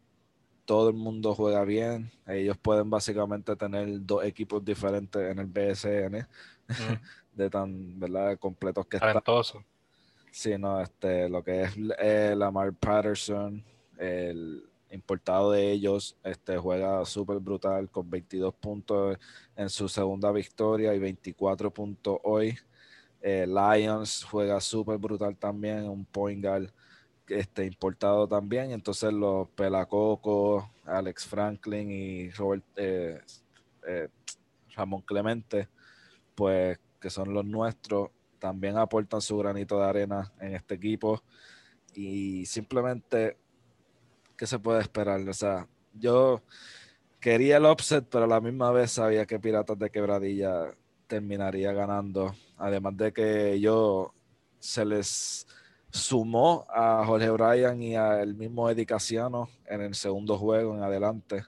todo 0.66 0.90
el 0.90 0.96
mundo 0.96 1.36
juega 1.36 1.64
bien. 1.64 2.12
Ellos 2.28 2.58
pueden 2.58 2.90
básicamente 2.90 3.56
tener 3.56 3.88
dos 4.06 4.24
equipos 4.24 4.64
diferentes 4.64 5.22
en 5.22 5.40
el 5.40 5.46
BSN, 5.46 6.28
de 7.34 7.50
tan 7.50 8.00
¿verdad? 8.00 8.38
completos 8.40 8.86
que 8.88 8.98
están. 8.98 9.22
Sí, 10.32 10.58
no, 10.58 10.82
este, 10.82 11.30
lo 11.30 11.44
que 11.44 11.64
es 11.64 11.76
eh, 12.00 12.34
Lamar 12.36 12.74
Patterson, 12.74 13.64
el 13.98 14.64
importado 14.96 15.52
de 15.52 15.72
ellos, 15.72 16.18
este, 16.24 16.58
juega 16.58 17.06
súper 17.06 17.40
brutal 17.40 17.90
con 17.90 18.10
22 18.10 18.54
puntos 18.56 19.18
en 19.56 19.70
su 19.70 19.88
segunda 19.90 20.32
victoria 20.32 20.94
y 20.94 21.00
24 21.00 21.72
puntos 21.72 22.18
hoy. 22.24 22.58
Eh, 23.22 23.46
Lions 23.48 24.24
juega 24.24 24.60
súper 24.62 24.98
brutal 24.98 25.36
también, 25.38 25.90
un 25.90 26.06
point 26.06 26.44
guard 26.44 26.72
este, 27.28 27.66
importado 27.66 28.28
también. 28.28 28.72
Entonces 28.72 29.14
los 29.14 29.50
Pelacoco, 29.50 30.70
Alex 30.86 31.26
Franklin 31.26 31.92
y 31.92 32.30
Robert 32.32 32.64
eh, 32.76 33.22
eh, 33.88 34.10
Ramón 34.76 35.02
Clemente, 35.02 35.68
pues 36.36 36.80
que 37.00 37.10
son 37.10 37.34
los 37.34 37.46
nuestros, 37.46 38.10
también 38.40 38.78
aportan 38.78 39.22
su 39.22 39.38
granito 39.38 39.80
de 39.80 39.86
arena 39.86 40.32
en 40.40 40.56
este 40.56 40.76
equipo. 40.76 41.22
Y 41.94 42.46
simplemente, 42.46 43.38
¿qué 44.38 44.48
se 44.48 44.60
puede 44.60 44.82
esperar? 44.82 45.28
O 45.28 45.34
sea, 45.34 45.68
yo 45.94 46.42
quería 47.20 47.58
el 47.58 47.66
offset, 47.66 48.06
pero 48.10 48.26
a 48.26 48.28
la 48.28 48.42
misma 48.42 48.72
vez 48.72 48.92
sabía 48.92 49.26
que 49.26 49.40
Piratas 49.40 49.80
de 49.80 49.90
Quebradilla 49.90 50.76
terminaría 51.08 51.74
ganando. 51.74 52.36
Además 52.58 52.98
de 52.98 53.14
que 53.14 53.60
yo 53.60 54.14
se 54.60 54.86
les 54.86 55.48
sumó 55.92 56.66
a 56.70 57.04
Jorge 57.06 57.30
Bryan 57.30 57.82
y 57.82 57.96
al 57.96 58.36
mismo 58.36 58.70
Eddie 58.70 58.86
Casiano 58.86 59.50
en 59.66 59.82
el 59.82 59.96
segundo 59.96 60.38
juego 60.38 60.76
en 60.76 60.84
adelante. 60.84 61.44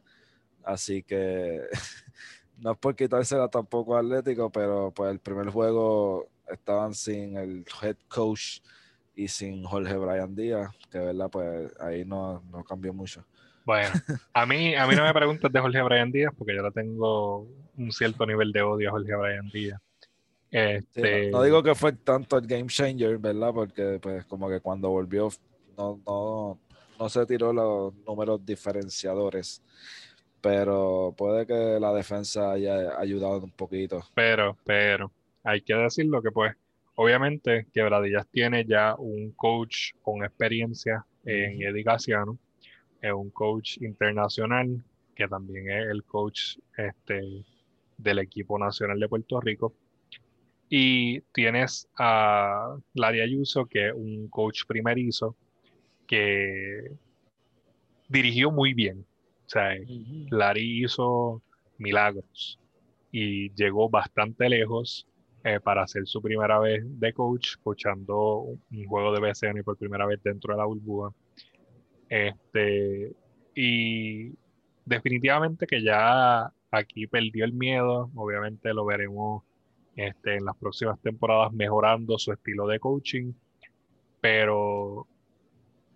Así 0.63 1.03
que 1.03 1.61
no 2.57 2.71
es 2.71 2.77
por 2.77 2.95
quitársela 2.95 3.49
tampoco 3.49 3.95
a 3.95 3.99
Atlético, 3.99 4.49
pero 4.51 4.91
pues 4.91 5.11
el 5.11 5.19
primer 5.19 5.49
juego 5.49 6.27
estaban 6.47 6.93
sin 6.93 7.37
el 7.37 7.65
head 7.81 7.97
coach 8.07 8.59
y 9.17 9.27
sin 9.27 9.63
Jorge 9.63 9.95
Bryan 9.95 10.35
Díaz, 10.35 10.69
que 10.91 10.99
verdad, 10.99 11.29
pues 11.29 11.73
ahí 11.79 12.05
no, 12.05 12.43
no 12.51 12.63
cambió 12.63 12.93
mucho. 12.93 13.25
Bueno, 13.65 13.89
a 14.33 14.45
mí, 14.45 14.75
a 14.75 14.85
mí 14.85 14.95
no 14.95 15.03
me 15.03 15.13
preguntas 15.13 15.51
de 15.51 15.59
Jorge 15.59 15.81
Bryan 15.81 16.11
Díaz, 16.11 16.31
porque 16.37 16.55
yo 16.55 16.61
no 16.61 16.71
tengo 16.71 17.47
un 17.77 17.91
cierto 17.91 18.25
nivel 18.27 18.51
de 18.51 18.61
odio 18.61 18.89
a 18.89 18.91
Jorge 18.91 19.15
Bryan 19.15 19.49
Díaz. 19.49 19.81
Este... 20.51 21.31
no, 21.31 21.41
digo 21.41 21.61
que 21.61 21.75
fue 21.75 21.93
tanto 21.93 22.37
el 22.37 22.47
game 22.47 22.67
changer, 22.67 23.17
¿verdad? 23.17 23.51
Porque 23.53 23.99
pues 24.01 24.23
como 24.25 24.47
que 24.47 24.61
cuando 24.61 24.89
volvió 24.89 25.29
no, 25.77 25.99
no, 26.05 26.59
no 26.99 27.09
se 27.09 27.25
tiró 27.25 27.51
los 27.51 27.93
números 28.05 28.45
diferenciadores. 28.45 29.63
Pero 30.39 31.13
puede 31.17 31.45
que 31.47 31.79
la 31.79 31.91
defensa 31.91 32.51
haya 32.51 32.97
ayudado 32.99 33.39
un 33.39 33.51
poquito. 33.51 34.03
Pero, 34.13 34.55
pero, 34.63 35.11
hay 35.43 35.61
que 35.61 35.73
decirlo 35.73 36.21
que 36.21 36.31
pues, 36.31 36.55
obviamente, 36.97 37.67
Quebradillas 37.73 38.27
tiene 38.29 38.65
ya 38.65 38.95
un 38.97 39.31
coach 39.31 39.93
con 40.01 40.23
experiencia 40.23 41.05
en 41.23 41.61
educación, 41.61 42.39
es 43.01 43.13
un 43.13 43.29
coach 43.29 43.77
internacional, 43.81 44.83
que 45.15 45.27
también 45.27 45.69
es 45.69 45.87
el 45.91 46.03
coach 46.03 46.57
este, 46.75 47.21
del 47.97 48.19
equipo 48.19 48.57
nacional 48.57 48.99
de 48.99 49.07
Puerto 49.07 49.39
Rico. 49.39 49.73
Y 50.69 51.21
tienes 51.33 51.87
a 51.97 52.75
Larry 52.93 53.21
Ayuso, 53.21 53.67
que 53.67 53.89
es 53.89 53.93
un 53.93 54.27
coach 54.29 54.63
primerizo, 54.67 55.35
que 56.07 56.91
dirigió 58.09 58.51
muy 58.51 58.73
bien. 58.73 59.05
O 59.45 59.49
sea, 59.49 59.75
Larry 60.31 60.83
hizo 60.83 61.43
milagros 61.77 62.59
y 63.11 63.53
llegó 63.53 63.87
bastante 63.87 64.49
lejos 64.49 65.07
eh, 65.47 65.61
para 65.61 65.83
hacer 65.83 66.05
su 66.05 66.21
primera 66.21 66.59
vez 66.59 66.83
de 66.85 67.13
coach, 67.13 67.55
coachando 67.63 68.39
un 68.69 68.85
juego 68.85 69.13
de 69.13 69.21
BCN 69.21 69.63
por 69.63 69.77
primera 69.77 70.05
vez 70.05 70.21
dentro 70.21 70.53
de 70.53 70.57
la 70.57 70.65
burbuja. 70.65 71.13
Este, 72.09 73.13
y 73.55 74.33
definitivamente 74.83 75.65
que 75.65 75.81
ya 75.81 76.51
aquí 76.69 77.07
perdió 77.07 77.45
el 77.45 77.53
miedo, 77.53 78.11
obviamente 78.15 78.73
lo 78.73 78.83
veremos 78.83 79.43
este, 79.95 80.35
en 80.35 80.43
las 80.43 80.57
próximas 80.57 80.99
temporadas 80.99 81.53
mejorando 81.53 82.17
su 82.17 82.33
estilo 82.33 82.67
de 82.67 82.81
coaching. 82.81 83.31
Pero, 84.19 85.07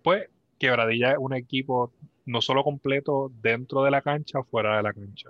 pues, 0.02 0.30
Quebradilla 0.58 1.12
es 1.12 1.18
un 1.18 1.34
equipo 1.34 1.92
no 2.24 2.40
solo 2.40 2.64
completo 2.64 3.30
dentro 3.42 3.82
de 3.82 3.90
la 3.90 4.00
cancha, 4.00 4.42
fuera 4.44 4.78
de 4.78 4.82
la 4.82 4.94
cancha. 4.94 5.28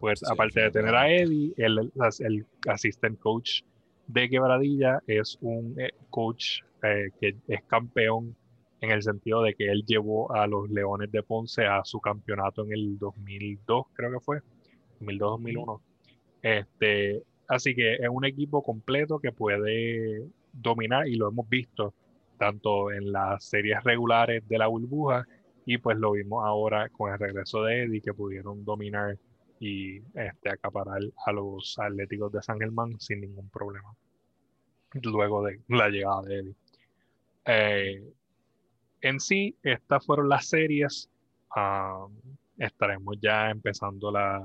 Pues, 0.00 0.22
aparte 0.28 0.60
de 0.60 0.70
tener 0.70 0.94
a 0.94 1.08
Eddie, 1.08 1.52
el, 1.56 1.92
el 2.20 2.46
assistant 2.66 3.18
coach 3.20 3.60
de 4.06 4.28
Quebradilla 4.28 5.00
es 5.06 5.38
un 5.40 5.78
eh, 5.78 5.90
coach 6.08 6.62
eh, 6.82 7.10
que 7.20 7.36
es 7.46 7.62
campeón 7.64 8.34
en 8.80 8.90
el 8.90 9.02
sentido 9.02 9.42
de 9.42 9.54
que 9.54 9.70
él 9.70 9.84
llevó 9.86 10.32
a 10.32 10.46
los 10.46 10.70
Leones 10.70 11.12
de 11.12 11.22
Ponce 11.22 11.66
a 11.66 11.84
su 11.84 12.00
campeonato 12.00 12.64
en 12.64 12.72
el 12.72 12.98
2002, 12.98 13.86
creo 13.92 14.10
que 14.10 14.20
fue, 14.20 14.40
2002-2001. 15.00 15.80
Este, 16.42 17.22
Así 17.50 17.74
que 17.74 17.94
es 17.94 18.08
un 18.08 18.24
equipo 18.24 18.62
completo 18.62 19.18
que 19.18 19.32
puede 19.32 20.24
dominar 20.52 21.08
y 21.08 21.16
lo 21.16 21.28
hemos 21.28 21.48
visto 21.48 21.94
tanto 22.38 22.92
en 22.92 23.10
las 23.10 23.44
series 23.44 23.82
regulares 23.82 24.48
de 24.48 24.56
la 24.56 24.68
burbuja 24.68 25.26
y 25.66 25.78
pues 25.78 25.98
lo 25.98 26.12
vimos 26.12 26.44
ahora 26.46 26.88
con 26.90 27.12
el 27.12 27.18
regreso 27.18 27.64
de 27.64 27.82
Eddie 27.82 28.02
que 28.02 28.14
pudieron 28.14 28.64
dominar 28.64 29.18
y 29.60 29.98
este, 30.14 30.50
acaparar 30.50 31.02
a 31.26 31.32
los 31.32 31.78
Atléticos 31.78 32.32
de 32.32 32.42
San 32.42 32.58
Germán 32.58 32.98
sin 32.98 33.20
ningún 33.20 33.48
problema 33.50 33.94
luego 34.94 35.44
de 35.44 35.60
la 35.68 35.88
llegada 35.88 36.22
de 36.22 36.38
Eddie. 36.38 36.54
Eh, 37.44 38.12
en 39.02 39.20
sí, 39.20 39.56
estas 39.62 40.04
fueron 40.04 40.28
las 40.28 40.48
series. 40.48 41.08
Ah, 41.54 42.06
estaremos 42.58 43.16
ya 43.20 43.50
empezando 43.50 44.10
la, 44.10 44.40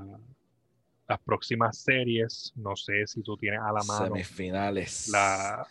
las 1.08 1.20
próximas 1.20 1.78
series, 1.78 2.52
no 2.56 2.74
sé 2.74 3.06
si 3.06 3.22
tú 3.22 3.36
tienes 3.36 3.60
a 3.60 3.72
la 3.72 3.82
mano 3.84 4.06
semifinales. 4.06 5.12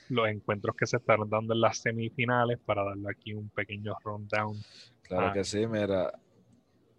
los 0.10 0.30
encuentros 0.30 0.76
que 0.76 0.86
se 0.86 0.98
están 0.98 1.30
dando 1.30 1.54
en 1.54 1.62
las 1.62 1.80
semifinales 1.80 2.60
para 2.60 2.84
darle 2.84 3.10
aquí 3.10 3.34
un 3.34 3.50
pequeño 3.50 3.96
rundown. 4.04 4.56
Claro 5.02 5.34
que 5.34 5.44
sí, 5.44 5.68
mira. 5.68 6.14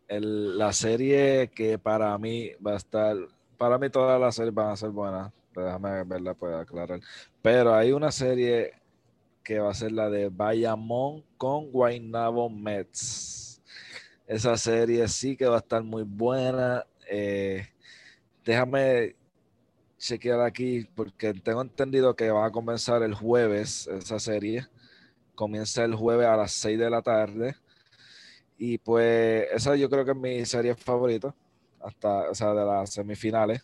La 0.08 0.72
serie 0.72 1.50
que 1.54 1.78
para 1.78 2.16
mí 2.18 2.50
va 2.64 2.72
a 2.72 2.76
estar, 2.76 3.16
para 3.56 3.78
mí 3.78 3.90
todas 3.90 4.20
las 4.20 4.34
series 4.34 4.54
van 4.54 4.70
a 4.70 4.76
ser 4.76 4.90
buenas, 4.90 5.32
déjame 5.54 6.04
verla, 6.04 6.34
puedo 6.34 6.58
aclarar. 6.58 7.00
Pero 7.42 7.74
hay 7.74 7.92
una 7.92 8.12
serie 8.12 8.72
que 9.42 9.60
va 9.60 9.70
a 9.70 9.74
ser 9.74 9.92
la 9.92 10.10
de 10.10 10.28
Bayamón 10.28 11.24
con 11.36 11.70
Guaynabo 11.70 12.50
Mets. 12.50 13.62
Esa 14.26 14.56
serie 14.56 15.06
sí 15.06 15.36
que 15.36 15.46
va 15.46 15.56
a 15.56 15.60
estar 15.60 15.84
muy 15.84 16.02
buena. 16.02 16.84
Eh, 17.08 17.68
déjame 18.44 19.14
chequear 19.98 20.40
aquí 20.40 20.88
porque 20.94 21.32
tengo 21.32 21.62
entendido 21.62 22.16
que 22.16 22.30
va 22.30 22.46
a 22.46 22.50
comenzar 22.50 23.02
el 23.02 23.14
jueves 23.14 23.86
esa 23.86 24.18
serie. 24.18 24.66
Comienza 25.36 25.84
el 25.84 25.94
jueves 25.94 26.26
a 26.26 26.36
las 26.36 26.52
6 26.52 26.78
de 26.78 26.90
la 26.90 27.02
tarde. 27.02 27.54
Y 28.58 28.78
pues 28.78 29.48
esa 29.52 29.76
yo 29.76 29.90
creo 29.90 30.04
que 30.04 30.12
es 30.12 30.16
mi 30.16 30.44
serie 30.46 30.74
favorita, 30.74 31.34
hasta, 31.80 32.30
o 32.30 32.34
sea, 32.34 32.54
de 32.54 32.64
las 32.64 32.90
semifinales. 32.90 33.62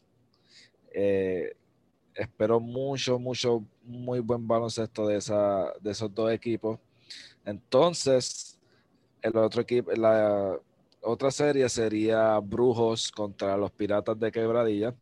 Eh, 0.92 1.54
espero 2.14 2.60
mucho, 2.60 3.18
mucho, 3.18 3.64
muy 3.84 4.20
buen 4.20 4.46
baloncesto 4.46 5.06
de, 5.06 5.16
esa, 5.16 5.72
de 5.80 5.90
esos 5.90 6.14
dos 6.14 6.30
equipos. 6.30 6.78
Entonces, 7.44 8.58
el 9.22 9.36
otro 9.36 9.62
equipo, 9.62 9.90
la, 9.92 10.58
otra 11.00 11.30
serie 11.30 11.68
sería 11.68 12.38
Brujos 12.38 13.10
contra 13.10 13.56
los 13.56 13.70
Piratas 13.72 14.18
de 14.18 14.30
Quebradilla, 14.30 14.94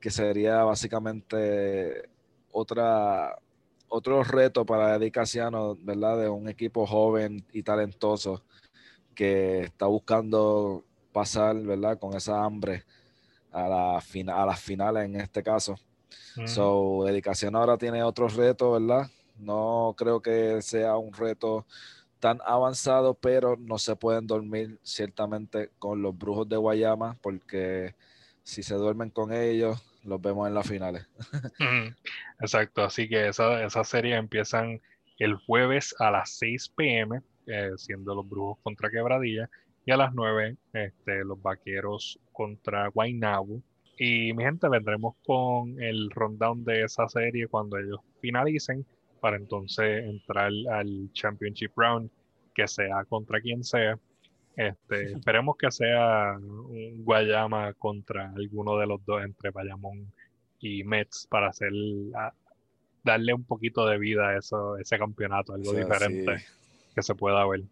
que 0.00 0.10
sería 0.10 0.64
básicamente 0.64 2.08
otra, 2.50 3.38
otro 3.88 4.24
reto 4.24 4.64
para 4.64 4.96
Eddie 4.96 5.10
Casiano, 5.10 5.76
¿verdad? 5.76 6.18
De 6.18 6.28
un 6.28 6.48
equipo 6.48 6.86
joven 6.86 7.44
y 7.52 7.62
talentoso 7.62 8.42
que 9.14 9.60
está 9.62 9.86
buscando 9.86 10.84
pasar, 11.12 11.56
¿verdad? 11.56 11.98
Con 11.98 12.14
esa 12.14 12.44
hambre 12.44 12.84
a, 13.52 13.68
la 13.68 13.96
a 13.98 14.46
las 14.46 14.60
finales 14.60 15.04
en 15.04 15.20
este 15.20 15.42
caso. 15.42 15.76
So, 16.46 17.06
Eddie 17.06 17.22
Casiano 17.22 17.58
ahora 17.58 17.78
tiene 17.78 18.02
otro 18.02 18.26
reto, 18.26 18.72
¿verdad? 18.72 19.08
No 19.38 19.94
creo 19.96 20.20
que 20.20 20.60
sea 20.62 20.96
un 20.96 21.12
reto 21.12 21.64
tan 22.18 22.40
avanzados, 22.44 23.16
pero 23.20 23.56
no 23.56 23.78
se 23.78 23.94
pueden 23.96 24.26
dormir 24.26 24.78
ciertamente 24.82 25.70
con 25.78 26.02
los 26.02 26.16
brujos 26.16 26.48
de 26.48 26.56
Guayama, 26.56 27.16
porque 27.20 27.94
si 28.42 28.62
se 28.62 28.74
duermen 28.74 29.10
con 29.10 29.32
ellos, 29.32 29.80
los 30.02 30.20
vemos 30.20 30.48
en 30.48 30.54
las 30.54 30.66
finales. 30.66 31.06
Exacto, 32.40 32.82
así 32.82 33.08
que 33.08 33.28
esa, 33.28 33.64
esa 33.64 33.84
serie 33.84 34.16
empiezan 34.16 34.80
el 35.18 35.34
jueves 35.34 35.94
a 35.98 36.10
las 36.10 36.30
6 36.30 36.72
pm, 36.76 37.22
eh, 37.46 37.72
siendo 37.76 38.14
los 38.14 38.28
brujos 38.28 38.58
contra 38.62 38.90
Quebradilla, 38.90 39.48
y 39.86 39.92
a 39.92 39.96
las 39.96 40.14
9 40.14 40.56
este, 40.72 41.24
los 41.24 41.40
vaqueros 41.40 42.18
contra 42.32 42.88
Guaynabo. 42.88 43.60
Y 43.98 44.32
mi 44.32 44.44
gente, 44.44 44.68
vendremos 44.68 45.14
con 45.24 45.80
el 45.80 46.10
rundown 46.10 46.64
de 46.64 46.82
esa 46.82 47.08
serie 47.08 47.46
cuando 47.46 47.78
ellos 47.78 48.00
finalicen 48.20 48.84
para 49.20 49.36
entonces 49.36 50.04
entrar 50.04 50.50
al 50.70 51.10
Championship 51.12 51.72
Round, 51.76 52.10
que 52.54 52.66
sea 52.66 53.04
contra 53.04 53.40
quien 53.40 53.62
sea. 53.62 53.98
Este, 54.56 55.12
esperemos 55.12 55.56
que 55.56 55.70
sea 55.70 56.36
un 56.38 57.04
Guayama 57.04 57.72
contra 57.74 58.32
alguno 58.34 58.78
de 58.78 58.86
los 58.86 59.04
dos, 59.04 59.22
entre 59.22 59.50
Bayamón 59.50 60.12
y 60.60 60.82
Mets, 60.82 61.26
para 61.30 61.48
hacer 61.48 61.72
darle 63.04 63.34
un 63.34 63.44
poquito 63.44 63.86
de 63.86 63.98
vida 63.98 64.30
a 64.30 64.38
eso, 64.38 64.78
ese 64.78 64.98
campeonato, 64.98 65.52
algo 65.52 65.74
diferente 65.74 66.42
que 66.94 67.02
se 67.02 67.14
pueda 67.14 67.46
ver. 67.46 67.62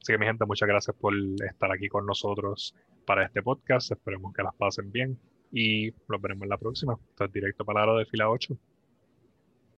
Así 0.00 0.12
que 0.12 0.18
mi 0.18 0.26
gente, 0.26 0.44
muchas 0.46 0.68
gracias 0.68 0.96
por 0.96 1.14
estar 1.44 1.72
aquí 1.72 1.88
con 1.88 2.06
nosotros 2.06 2.74
para 3.06 3.24
este 3.24 3.42
podcast. 3.42 3.90
Esperemos 3.92 4.32
que 4.34 4.42
las 4.42 4.54
pasen 4.54 4.92
bien 4.92 5.18
y 5.52 5.92
nos 6.08 6.20
veremos 6.20 6.44
en 6.44 6.50
la 6.50 6.58
próxima. 6.58 6.98
Esto 7.10 7.24
es 7.24 7.32
directo 7.32 7.64
para 7.64 7.92
de 7.94 8.06
fila 8.06 8.30
8. 8.30 8.56